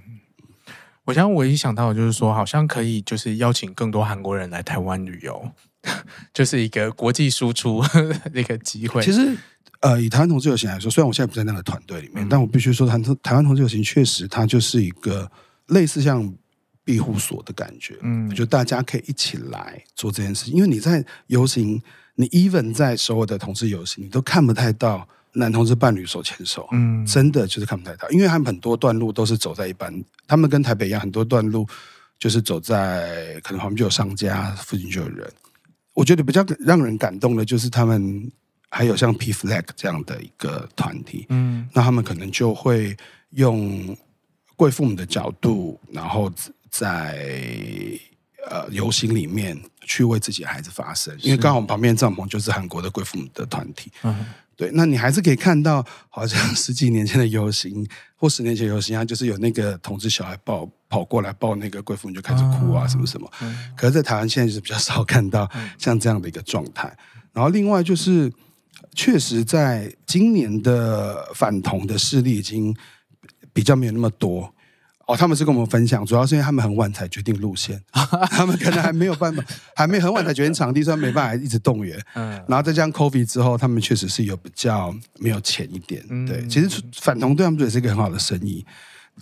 [1.04, 5.52] 我想我一想到就是说，好像可以就是邀请更多韩国人来台湾旅游，
[6.34, 7.84] 就是一个国际输出
[8.32, 9.04] 的一个机会。
[9.04, 9.38] 其实。
[9.82, 15.32] 呃，以台湾同志游行来说，虽然我现在不在那个团队里面，嗯、但我必须说，台台湾同志游行确实，它就是一个
[15.68, 16.34] 类似像
[16.84, 17.98] 庇护所的感觉。
[18.02, 21.82] 嗯，就大家可以一起来做这件事情，因为你在游行，
[22.16, 26.68] 你 even 在所有的同志游行，你都看不太到男同志伴侣手牵手。
[26.74, 31.66] 嗯，真的就是看不太到，因为他们很多段路都是走在一般，他们跟台北一样，很多段路
[32.20, 35.26] 就是走在可能旁边就有商家，附近就有人。
[35.94, 38.30] 我觉得比较让人感动的就是他们。
[38.72, 42.96] 还有像 P-Flag 这样的一个团体，嗯，那他们可能就会
[43.32, 43.98] 用
[44.56, 46.32] 贵父母的角度，然后
[46.70, 47.28] 在
[48.48, 63.28] 呃游行里面去为自己的孩子发声，因为刚好我们旁边帐篷就是韩国的贵父母的团体，嗯，对，那你还是可以看到，好像十几年前的游行或十年前游行啊，就是有那个同志小孩抱跑过来抱那个贵妇母就开始哭啊，什么什么，
[63.76, 65.50] 可是，在台湾现在就是比较少看到
[65.80, 66.96] 像这样的一个状态，
[67.34, 68.32] 然后另外就是。
[69.02, 72.76] 确实，在今年的反同的势力已经
[73.54, 74.54] 比较没有那么多
[75.06, 75.16] 哦。
[75.16, 77.82] 他们是跟我们分享，主要是因为他们很晚才决定路线，
[78.30, 79.42] 他们可能还没有办法，
[79.74, 81.98] 还没很晚才决定场地，所以没办法一直动员。
[82.16, 86.06] 嗯，然后再加上 COVID 之后，他们确实是有比较没有钱一点。
[86.26, 88.66] 对，其实反同对他们也是一个很好的生意。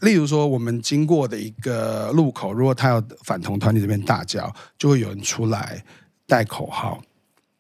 [0.01, 5.83] 例如说，我们经过的一个路口，如果他要反同团体这边大叫，就会有人出来
[6.25, 6.99] 带口号，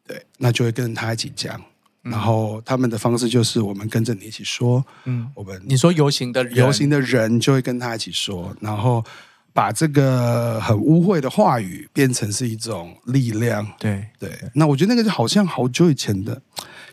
[0.07, 1.61] 对，那就会跟他一起讲。
[2.01, 6.55] 然后他们的方式就是，我们跟着你一起说，嗯，我们你说游行的人。
[6.55, 9.03] 游行的人就会跟他一起说，然后
[9.51, 14.05] 把这个很污秽的话语变成是一种力量，对。
[14.19, 14.29] 对。
[14.53, 16.41] 那我觉得那个就好像好久以前的，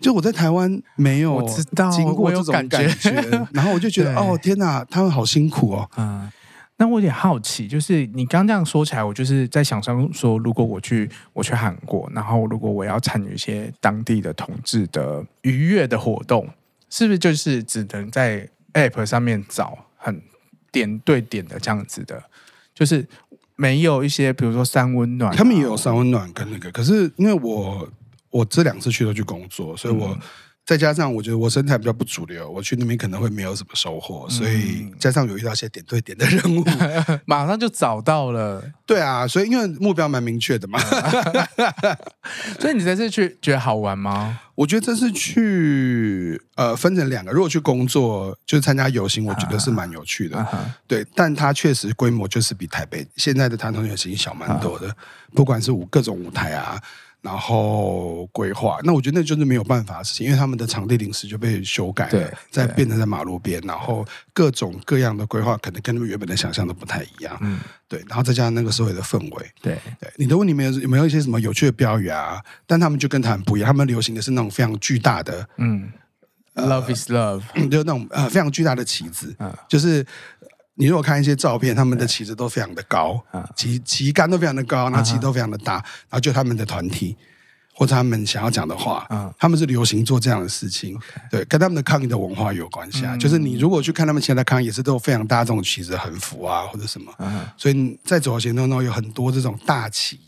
[0.00, 1.46] 就我在台湾没有
[1.92, 6.30] 经过这种感觉，感觉 然后我就觉得哦天哪，他们好辛苦哦，嗯。
[6.76, 16.48] 那我有点好奇，就是你刚这样说起来，我就是在想象说，如果我去我去韩国，然后如果我要参与一些当地的同志的愉悦的活动，
[16.90, 20.20] 是不是就是只能在 App 上面找很
[20.72, 22.22] 点对点的这样子的，
[22.74, 23.06] 就是
[23.54, 27.88] 没有一些比如说三温暖，他们也有三温暖跟那个，可是因为我
[28.30, 30.08] 我这两次去都去工作，所以我。
[30.08, 30.18] 嗯
[30.66, 36.64] 再加上我觉得我身材比较不主流，我去那边可能会没有什么收获，所以加上有遇到一些点对点的任务，
[37.26, 38.64] 马上就找到了。
[38.86, 40.78] 对啊，所以因为目标蛮明确的嘛，
[42.58, 44.40] 所以你这次去觉得好玩吗？
[44.54, 50.46] 我觉得这次去呃分成两个，如果去工作就是参加游行，我觉得是蛮有趣的。
[50.86, 54.94] 对，但它确实规模就是比台北现在的台湾游行小蛮多的，
[55.34, 56.80] 不管是舞各种舞台啊。
[57.24, 64.04] 然后规划，那我觉得那就是没有办法的事情，因为他们的场地临时就被修改了，对再变成在马路边，然后
[64.34, 69.78] 各种各样的规划可能跟他们原本的想象都不太一样，嗯，对，然后再加上那个社会的氛围，对。
[69.98, 72.38] 对，你的问题没有有没有一些什么有趣的标语啊？
[72.66, 75.90] 但他们就跟他们不一样，他们流行的是那种非常巨大的，嗯、
[76.52, 80.04] 呃、，Love is love， 就那种呃非常巨大的旗子，嗯，就是。
[80.76, 83.22] 你如果看一些照片，他们的旗子都非常的高，
[83.54, 87.16] 旗旗杆都非常的高，然后旗都非常的大，然后就他们的团体，
[87.72, 90.98] 或者他们想要讲的话，嗯，他们是流行做这样的事情.
[91.30, 93.14] 对，跟他们的抗议的文化有关系啊。
[93.14, 100.18] 嗯、就是你如果去看他们现在抗议，也是都有非常大这种旗子横幅啊，或者什么，嗯，所以在走行动中有很多这种大旗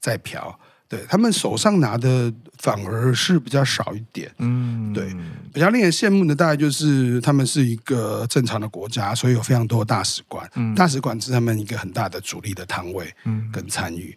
[0.00, 0.56] 在飘。
[0.88, 5.12] 对，他们手上拿的反而是比较少一点，嗯，对，
[5.52, 14.16] 比较令人羡慕的大概就是他们是一个正常的国家，所以有非常多的大使馆，嗯，大使馆是他们一个很大的主力的摊位，嗯，跟参与。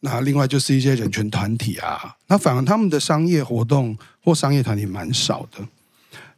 [0.00, 5.66] 那另外就是一些人权团体啊，那反而他们的商业活动或商业团体蛮少的。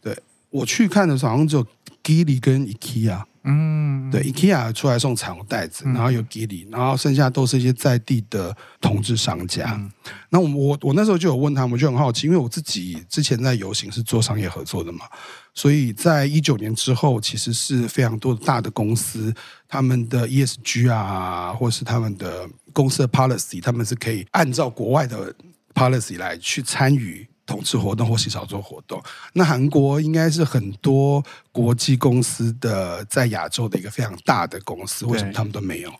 [0.00, 0.16] 对，
[0.50, 1.66] 我去看的时候，好像只有
[2.04, 3.22] Geely 跟 IKEA。
[3.44, 9.72] 嗯，对，IKEA 出来送彩虹袋子，然后有 Geely，然后剩下都是一些在地的同志商家。
[9.74, 9.90] 嗯、
[10.30, 15.06] 那我我我那时候就有问他们，我就很好奇，因为我自己之前在游行是做商业合作的嘛，
[15.54, 19.34] 所以在一九年之后，其实是非常多的大的公司，
[19.66, 25.34] 他们的 ESG 啊，或是他们的公司的 policy，他们是可以按照国外的
[25.74, 27.26] policy 来去参与。
[27.44, 35.92] 同志活动或性少数活动，那韩国应该是很多国际公司的在亚洲的一个非常大的公司，为什么他们都没有？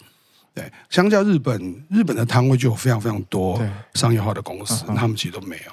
[0.55, 3.61] 对，相较日本，日本的摊位就有非常非常多
[3.95, 5.73] 商业化的公司，他们其实都没有。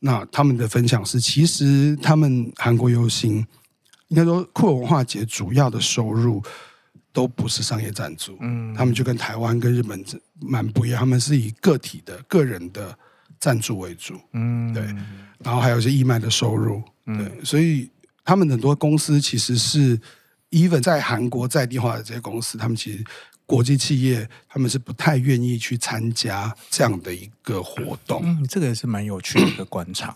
[0.00, 3.46] 那他们的分享是，其实他们韩国游行，
[4.08, 6.42] 应该说酷儿文化节主要的收入
[7.12, 10.04] 都不是商业赞助，嗯，他们就跟台湾跟日本
[10.40, 12.98] 蛮不一样，他们是以个体的个人的。
[13.38, 14.82] 赞助为主，嗯，对，
[15.38, 17.90] 然后还有一些义卖的收入，嗯、对，所以
[18.24, 20.00] 他们很多公司其实是
[20.50, 23.04] ，even 在韩国在地化的这些公司，他们其实
[23.44, 28.22] 国际企业他们是不太愿意去参加这样的一个活动。
[28.24, 30.14] 嗯，这个也是蛮有趣的一个观察，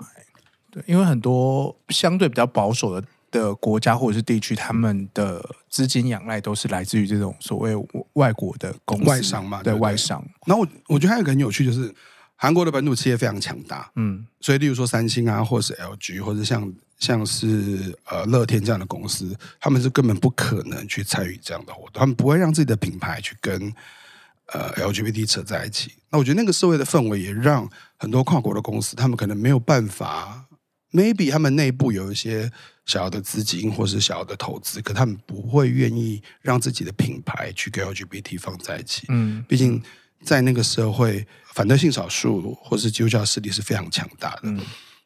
[0.70, 7.72] 对，因为很多相对比较保守的的国家或者是地区，他们的资金仰赖都是来自于这种所谓
[8.14, 10.24] 外国的公司外商嘛，对，对外商。
[10.46, 11.94] 然后我我觉得还有一个很有趣就是。
[12.42, 23.70] 韩国的本土企业非常强大，嗯，所以例如说三星啊，或是 LG，或者像像是呃乐天这样的公司，他们是根本不可能去参与这样的活动，他们不会让自己的品牌去跟
[24.46, 25.92] 呃 LGBT 扯在一起。
[26.08, 27.68] 那我觉得那个社会的氛围也让
[27.98, 30.46] 很多跨国的公司，他们可能没有办法
[30.92, 32.50] ，maybe 他们内部有一些
[32.86, 39.82] 小小的资金或是小小的投资，可他们不会愿意让自己的品牌去跟 LGBT 放在一起，嗯，毕竟。
[40.22, 44.60] 在那个社会，反对性少数或是基督教势力是非常强大的，嗯，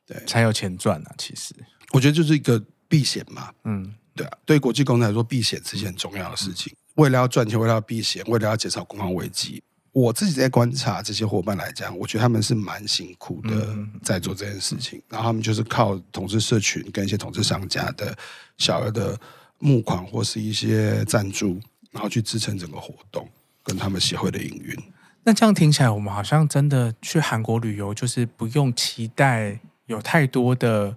[0.07, 1.15] 对，才有钱赚啊。
[1.17, 1.55] 其实，
[1.93, 6.73] 我觉得就是一个避险嘛，嗯，对啊，对国际公司来说，避险是一件很重要的事情。
[6.73, 9.63] 嗯，为了要赚钱，为了要避险，为了要减少公共危机，
[9.93, 15.01] 我自己在观察这些伙伴来讲，我觉得他们是蛮辛苦的，在做这件事情。
[15.09, 18.17] 然后他们就是靠同志社群跟一些同志商家的
[18.59, 19.19] 小额的
[19.59, 21.61] 募款或是一些赞助，
[21.93, 23.29] 然后去支撑整个活动
[23.63, 24.77] 跟他们协会的营运。
[25.25, 30.97] 那这样听起来，我们好像真的去韩国旅游，就是不用期待有太多的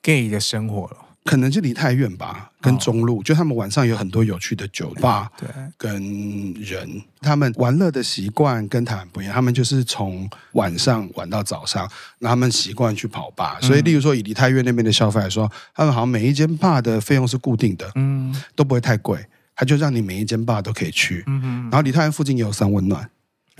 [0.00, 0.96] gay 的生活了。
[1.24, 11.88] 可能就梨泰院吧，跟中路，哦、就他们晚上有很多有趣的酒吧，对，跟人，他们玩乐的习惯跟台湾不一样，他们就是从晚上玩到早上，
[12.18, 19.24] 那他们习惯去跑吧，所以，例如说以梨泰院那边的消费来说，他们好像每一间 bar 的费用是固定的，嗯，都不会太贵，
[19.54, 23.08] 他就让你每一间 bar 都可以去，嗯嗯，然后梨泰院附近也有三温暖。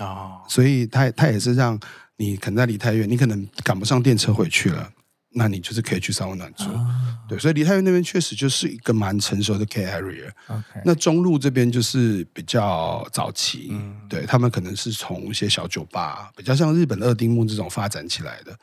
[0.03, 1.79] 哦，所以他他也是让
[2.17, 4.89] 你可能在离太远，你可能赶不上电车回去了，
[5.31, 6.65] 那你就是可以去三温暖住。
[6.65, 6.87] 哦、
[7.27, 10.29] 对，所以离太远那边确实就是一个蛮成熟的 K area。
[10.47, 18.55] Okay 那中路这边就是比较早期，嗯、对他们可能是从一些小酒吧，比较像日本的二丁目这种发展起来的。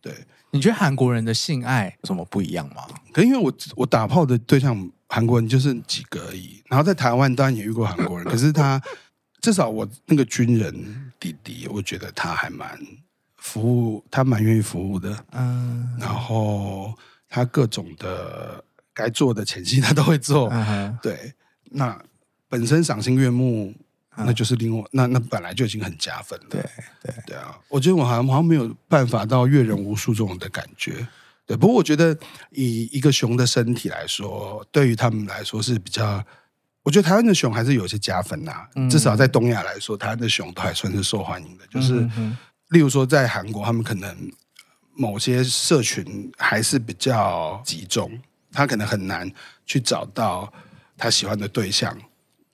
[0.00, 0.12] 对，
[0.50, 2.82] 你觉得韩国人的性爱有什么不一样吗？
[3.12, 8.82] 可因为我我打炮的对象韩国人就是几个而已，然后在台湾当然也遇过韩国人， 可是他。
[9.44, 12.80] 至少我那个军人弟弟，我觉得他还蛮
[13.36, 15.22] 服务，他蛮愿意服务的。
[15.32, 16.94] 嗯，然后
[17.28, 18.64] 他各种的
[18.94, 20.48] 该做的前期他都会做。
[20.56, 21.34] 嗯，对，
[21.64, 22.02] 那
[22.48, 23.74] 本身赏心悦目，
[24.16, 26.46] 那就是另外那那本来就已经很加分了。
[26.48, 26.64] 对
[27.02, 31.06] 对对啊，我觉得我好像好像没有办法到阅人无数这种的感觉。
[31.44, 32.16] 对，不过我觉得
[32.52, 36.24] 以一个熊的身体来说，对于他们来说是比较。
[36.84, 41.66] 我觉得台湾的熊还是有些加分呐、啊，嗯、至少在东亚来说，台湾的熊都还算是受欢迎的。
[41.68, 44.14] 就是，嗯、哼例如说在韩国，他们可能
[44.94, 48.20] 某些社群还是比较集中，
[48.52, 49.28] 他可能很难
[49.64, 50.52] 去找到
[50.96, 51.96] 他喜欢的对象，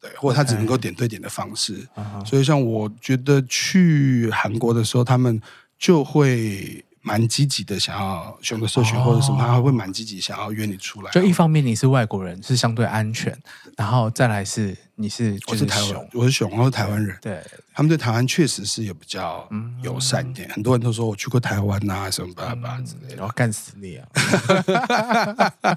[0.01, 1.87] 对，或者他只能够点对点的方式。
[1.97, 2.24] Okay.
[2.24, 5.43] 所以，像我觉得去韩国的时候，他们
[5.76, 11.11] 就会蛮积极的，想要选个社群或者什么，他还会蛮积极想要约你出来。
[11.12, 13.36] 就一方面你是外国人，是相对安全，
[13.76, 17.16] 然后再来是你是我是台湾，我是熊，我是台湾人。
[17.22, 17.42] 对，
[17.72, 19.48] 他们对台湾确实是有比较
[19.82, 20.46] 友善一点。
[20.51, 24.07] 很多人都说我去过台湾啊，什么巴拉巴拉之类的，然后干死你啊！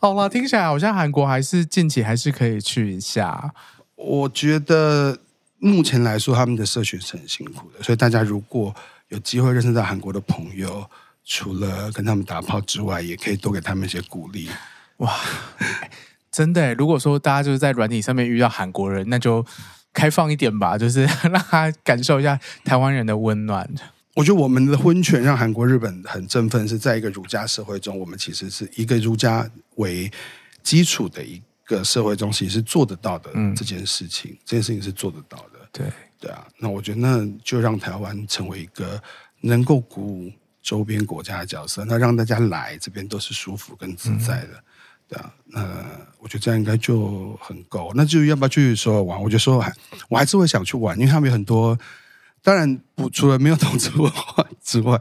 [0.00, 3.52] 好了，听起来好像韩国还是近期还是可以去一下。
[3.94, 5.16] 我觉得
[5.58, 8.74] 目前来说，他们的社群是很辛苦的，所以大家如果
[9.12, 10.88] 有机会认识到韩国的朋友，
[11.22, 14.48] 除了跟他们打炮之外，也可以多给他们一些鼓励。
[14.96, 15.14] 哇，
[16.30, 16.74] 真的！
[16.74, 19.44] 如果说大家就是在软体上面遇到韩国人，那就
[19.92, 23.68] 开放一点吧，就是 让他感受一下台湾人的温暖。
[24.14, 29.46] 我觉得我们的婚权让韩国、日本很振奋，是在一个儒家社会中，我们其实是一个儒家
[29.76, 30.10] 为
[30.62, 34.30] 基础的一个社会中，其实是做得到的这件事情。
[34.30, 35.58] 嗯、这件事情是做得到的。
[35.70, 35.86] 对。
[36.22, 39.02] 对啊，那我觉得那就让台湾成为一个
[39.40, 44.62] 能够鼓舞周边国家的角色，那让大家来这边都是舒服跟自在的，嗯、
[45.08, 45.60] 对啊，那
[46.20, 47.90] 我觉得这样应该就很够。
[47.96, 49.74] 那至于要不要去首尔玩，我觉得说还
[50.08, 51.76] 我还是会想去玩，因为他们有很多，
[52.40, 54.96] 当然不除了没有同志文化之外，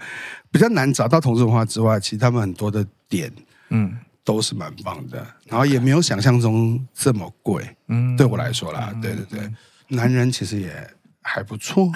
[0.50, 3.32] 比较难找到同志文化之外，其实他们很多的点，
[3.70, 9.52] 嗯，都是蛮棒的，然后也没有想象中这么贵，嗯，对我来说啦，对对对，
[9.90, 10.90] 男人其实也。
[11.22, 11.90] 还不错，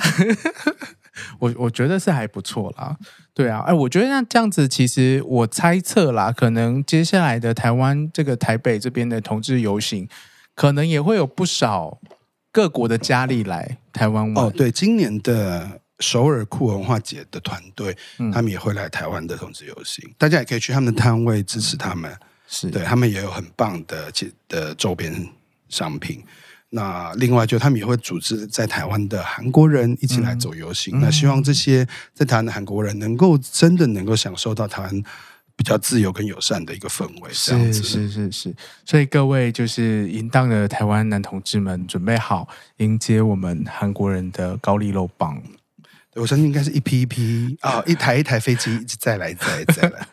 [1.40, 2.96] 我我觉得是还不错啦。
[3.34, 10.08] 对啊，哎，我觉得那这样子，其实我猜测啦，可能接下来的台湾这个台北这边的同志游行，
[10.56, 12.00] 可能也会有不少
[12.52, 14.46] 各国的佳丽来台湾玩。
[14.46, 22.16] 哦，对，今年的首尔酷文化节的团队，嗯、他们也会来台湾的同志游行，大家也可以去他们的摊位支持他们。
[22.48, 24.12] 是对，他们也有很棒的
[24.48, 25.28] 的周边
[25.68, 26.24] 商品。
[26.76, 31.00] 那另外，就他们也会组织在台湾的韩国人一起来走游行。
[31.00, 35.04] 嗯、那希望这些在台湾的韩国人能够真的能够享受到台湾
[35.56, 37.30] 比较自由跟友善的一个氛围。
[37.32, 38.56] 这样子是是是是。
[38.84, 45.42] 所以各位就是淫荡的台湾男同志们，准备好迎接我们韩国人的高丽肉棒。
[46.16, 50.08] 我相信应该是一批一批啊、哦，一台一台飞机一直再来再来再来。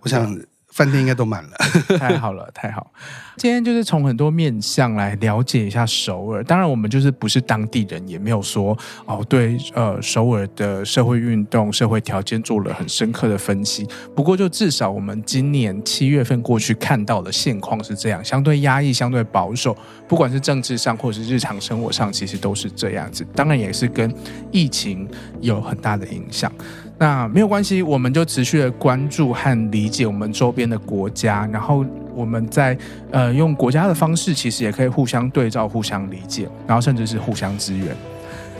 [0.00, 0.34] 我想。
[0.76, 1.50] 饭店应该都满了，
[1.98, 2.92] 太好了，太好。
[3.38, 6.44] 今天就是从很多面向来了解一下首尔。
[6.44, 13.88] 当然，我们就是不是当地人，也没有说哦，对，呃，首尔的社会运动、社会条件做了很深刻的分析。
[14.14, 19.74] 不过，就至少我们今年七月份过去看到的现况是这样，相对压抑、相对保守，
[20.06, 23.26] 不管是政治上或是日常生活上，其实都是这样子。
[23.34, 24.14] 当然，也是跟
[24.52, 25.08] 疫情
[25.40, 26.52] 有很大的影响。
[26.98, 31.84] 那没有关系，我们就持续的关注和理解我们周边的国家，然后
[32.14, 32.76] 我们在
[33.10, 37.88] 呃用国家的方式，其实也可以互相对照、互相理解，然后甚至是互相支援。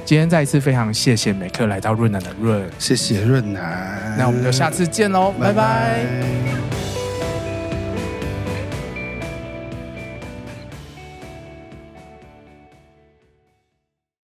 [0.04, 5.54] 今天再一次非常谢谢美克来到润南的润，谢谢润南，那我们就下次见喽，拜拜。
[5.54, 6.95] 拜拜。